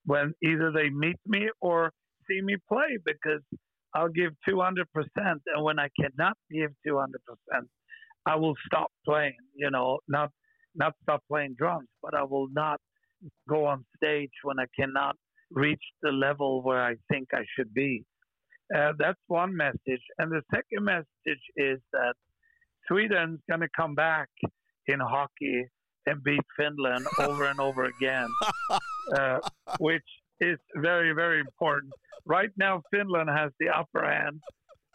when 0.06 0.34
either 0.43 0.71
they 0.71 0.89
meet 0.89 1.17
me 1.28 1.50
or 1.62 1.91
see 2.28 2.41
me 2.41 2.56
play 2.67 2.97
because 3.06 3.41
I'll 3.93 4.10
give 4.10 4.32
200%. 4.50 4.84
And 5.15 5.63
when 5.63 5.78
I 5.80 5.89
cannot 6.00 6.38
give 6.52 6.71
200%, 6.88 7.06
I 8.26 8.36
will 8.36 8.56
stop 8.65 8.88
playing, 9.06 9.38
you 9.56 9.69
know, 9.69 10.00
not, 10.08 10.30
not 10.76 10.93
stop 11.04 11.21
playing 11.30 11.56
drums, 11.58 11.88
but 12.02 12.15
I 12.15 12.24
will 12.24 12.47
not 12.52 12.80
go 13.47 13.65
on 13.65 13.86
stage 13.97 14.32
when 14.43 14.60
I 14.60 14.65
cannot 14.80 15.15
reach 15.52 15.84
the 16.02 16.12
level 16.12 16.64
where 16.64 16.82
I 16.82 16.96
think 17.12 17.30
I 17.34 17.44
should 17.56 17.74
be. 17.74 18.04
Uh, 18.76 18.94
that's 18.98 19.20
one 19.28 19.56
message. 19.56 20.02
And 20.18 20.32
the 20.32 20.42
second 20.54 20.86
message 20.86 21.44
is 21.58 21.80
that 21.92 22.14
Sweden's 22.88 23.40
going 23.50 23.62
to 23.62 23.70
come 23.76 23.96
back 23.96 24.30
in 24.88 25.00
hockey 25.00 25.66
and 26.06 26.24
beat 26.24 26.42
Finland 26.58 27.06
over 27.20 27.46
and 27.46 27.60
over 27.60 27.86
again, 27.86 28.28
uh, 29.18 29.40
which 29.80 30.06
is 30.40 30.58
very, 30.76 31.14
very 31.14 31.40
important. 31.40 31.92
Right 32.26 32.50
now, 32.58 32.82
Finland 32.92 33.30
has 33.30 33.52
the 33.60 33.70
upper 33.70 34.06
hand, 34.06 34.40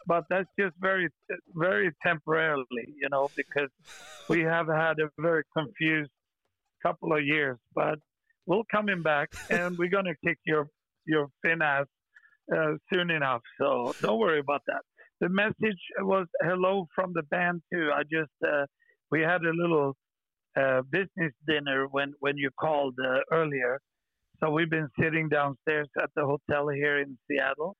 but 0.05 0.23
that's 0.29 0.49
just 0.59 0.75
very, 0.79 1.09
very 1.55 1.91
temporarily, 2.03 2.87
you 2.99 3.09
know, 3.09 3.29
because 3.35 3.69
we 4.27 4.41
have 4.41 4.67
had 4.67 4.99
a 4.99 5.09
very 5.19 5.43
confused 5.55 6.11
couple 6.83 7.13
of 7.13 7.23
years. 7.23 7.57
But 7.75 7.99
we're 8.47 8.63
coming 8.71 9.03
back, 9.03 9.29
and 9.49 9.77
we're 9.77 9.89
going 9.89 10.05
to 10.05 10.15
kick 10.25 10.39
your 10.45 10.67
your 11.05 11.27
Finn 11.43 11.61
ass 11.61 11.85
uh, 12.55 12.73
soon 12.91 13.11
enough. 13.11 13.41
So 13.59 13.93
don't 14.01 14.19
worry 14.19 14.39
about 14.39 14.61
that. 14.67 14.81
The 15.19 15.29
message 15.29 15.79
was 15.99 16.27
hello 16.41 16.87
from 16.95 17.11
the 17.13 17.23
band 17.23 17.61
too. 17.71 17.89
I 17.93 18.03
just 18.03 18.31
uh, 18.45 18.65
we 19.11 19.21
had 19.21 19.41
a 19.43 19.51
little 19.53 19.95
uh, 20.59 20.81
business 20.89 21.33
dinner 21.47 21.87
when 21.91 22.13
when 22.19 22.37
you 22.37 22.49
called 22.59 22.95
uh, 23.03 23.19
earlier. 23.31 23.79
So 24.39 24.51
we've 24.51 24.69
been 24.69 24.89
sitting 25.01 25.29
downstairs 25.29 25.89
at 26.01 26.09
the 26.15 26.23
hotel 26.23 26.69
here 26.69 26.99
in 26.99 27.17
Seattle, 27.29 27.75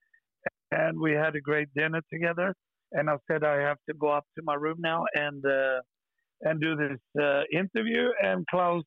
and 0.71 0.99
we 0.99 1.12
had 1.13 1.36
a 1.36 1.41
great 1.41 1.69
dinner 1.75 2.01
together. 2.12 2.53
And 2.91 3.10
I 3.10 3.17
said 3.30 3.43
I 3.43 3.62
have 3.62 3.77
to 3.89 3.95
go 3.95 4.08
up 4.08 4.25
to 4.38 4.43
my 4.43 4.56
room 4.56 4.77
now 4.80 5.06
and 5.13 5.45
uh, 5.45 5.80
and 6.41 6.60
do 6.60 6.75
this 6.75 6.99
uh, 7.21 7.41
interview. 7.53 8.10
And 8.23 8.45
Klaus 8.49 8.84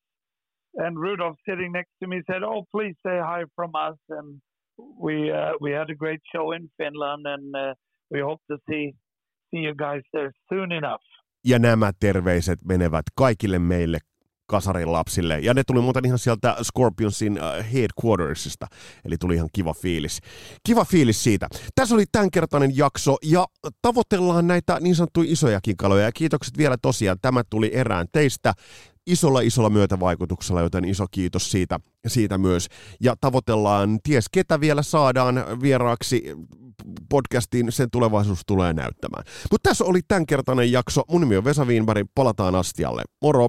and 0.74 0.98
Rudolph 0.98 1.38
sitting 1.48 1.72
next 1.72 1.92
to 2.00 2.09
me 2.09 2.22
said, 2.26 2.42
"Oh, 2.42 2.64
please 2.72 2.96
say 3.02 3.18
hi 3.18 3.44
from 3.56 3.70
us." 3.74 3.98
And 4.09 4.40
we 4.78 5.30
uh, 5.30 5.52
we 5.61 5.72
had 5.78 5.90
a 5.90 5.94
great 5.94 6.20
show 6.33 6.52
in 6.52 6.68
Finland, 6.78 7.26
and 7.26 7.54
uh, 7.56 7.74
we 8.11 8.20
hope 8.20 8.42
to 8.50 8.56
see 8.68 8.94
see 9.50 9.61
you 9.66 9.74
guys 9.74 10.02
there 10.12 10.33
soon 10.48 10.72
enough. 10.72 11.04
Ja 11.44 11.59
nämä 11.59 11.90
terveiset 12.00 12.59
menevät 12.64 13.04
kaikille 13.14 13.59
meille 13.59 13.98
kasarin 14.50 14.92
lapsille. 14.92 15.38
Ja 15.38 15.54
ne 15.54 15.62
tuli 15.66 15.80
muuten 15.80 16.06
ihan 16.06 16.18
sieltä 16.18 16.56
Scorpionsin 16.62 17.38
äh, 17.38 17.72
headquartersista, 17.72 18.66
eli 19.04 19.16
tuli 19.16 19.35
ihan 19.35 19.48
kiva 19.52 19.74
fiilis. 19.74 20.20
Kiva 20.66 20.85
fiilis 20.85 21.24
siitä. 21.24 21.48
Tässä 21.74 21.94
oli 21.94 22.04
tämänkertainen 22.12 22.76
jakso, 22.76 23.16
ja 23.24 23.46
tavoitellaan 23.83 24.46
näitä 24.46 24.80
niin 24.80 24.94
sanottuja 24.94 25.33
isojakin 25.33 25.76
kaloja. 25.76 26.04
Ja 26.04 26.12
kiitokset 26.12 26.59
vielä 26.59 26.76
tosiaan, 26.83 27.18
tämä 27.22 27.42
tuli 27.50 27.70
erään 27.74 28.06
teistä 28.12 28.52
isolla 29.06 29.40
isolla 29.40 29.70
myötävaikutuksella, 29.70 30.60
joten 30.60 30.84
iso 30.84 31.06
kiitos 31.10 31.50
siitä, 31.50 31.80
siitä 32.06 32.38
myös. 32.38 32.66
Ja 33.00 33.14
tavoitellaan, 33.20 33.98
ties 34.02 34.28
ketä 34.32 34.60
vielä 34.60 34.82
saadaan 34.82 35.44
vieraaksi 35.62 36.22
podcastiin, 37.08 37.72
sen 37.72 37.90
tulevaisuus 37.90 38.40
tulee 38.46 38.72
näyttämään. 38.72 39.24
Mutta 39.50 39.68
tässä 39.68 39.84
oli 39.84 40.00
tämänkertainen 40.08 40.72
jakso. 40.72 41.02
Mun 41.08 41.20
nimi 41.20 41.36
on 41.36 41.44
Vesa 41.44 41.64
Wienberg, 41.64 42.06
palataan 42.14 42.54
astialle. 42.54 43.02
Moro! 43.22 43.48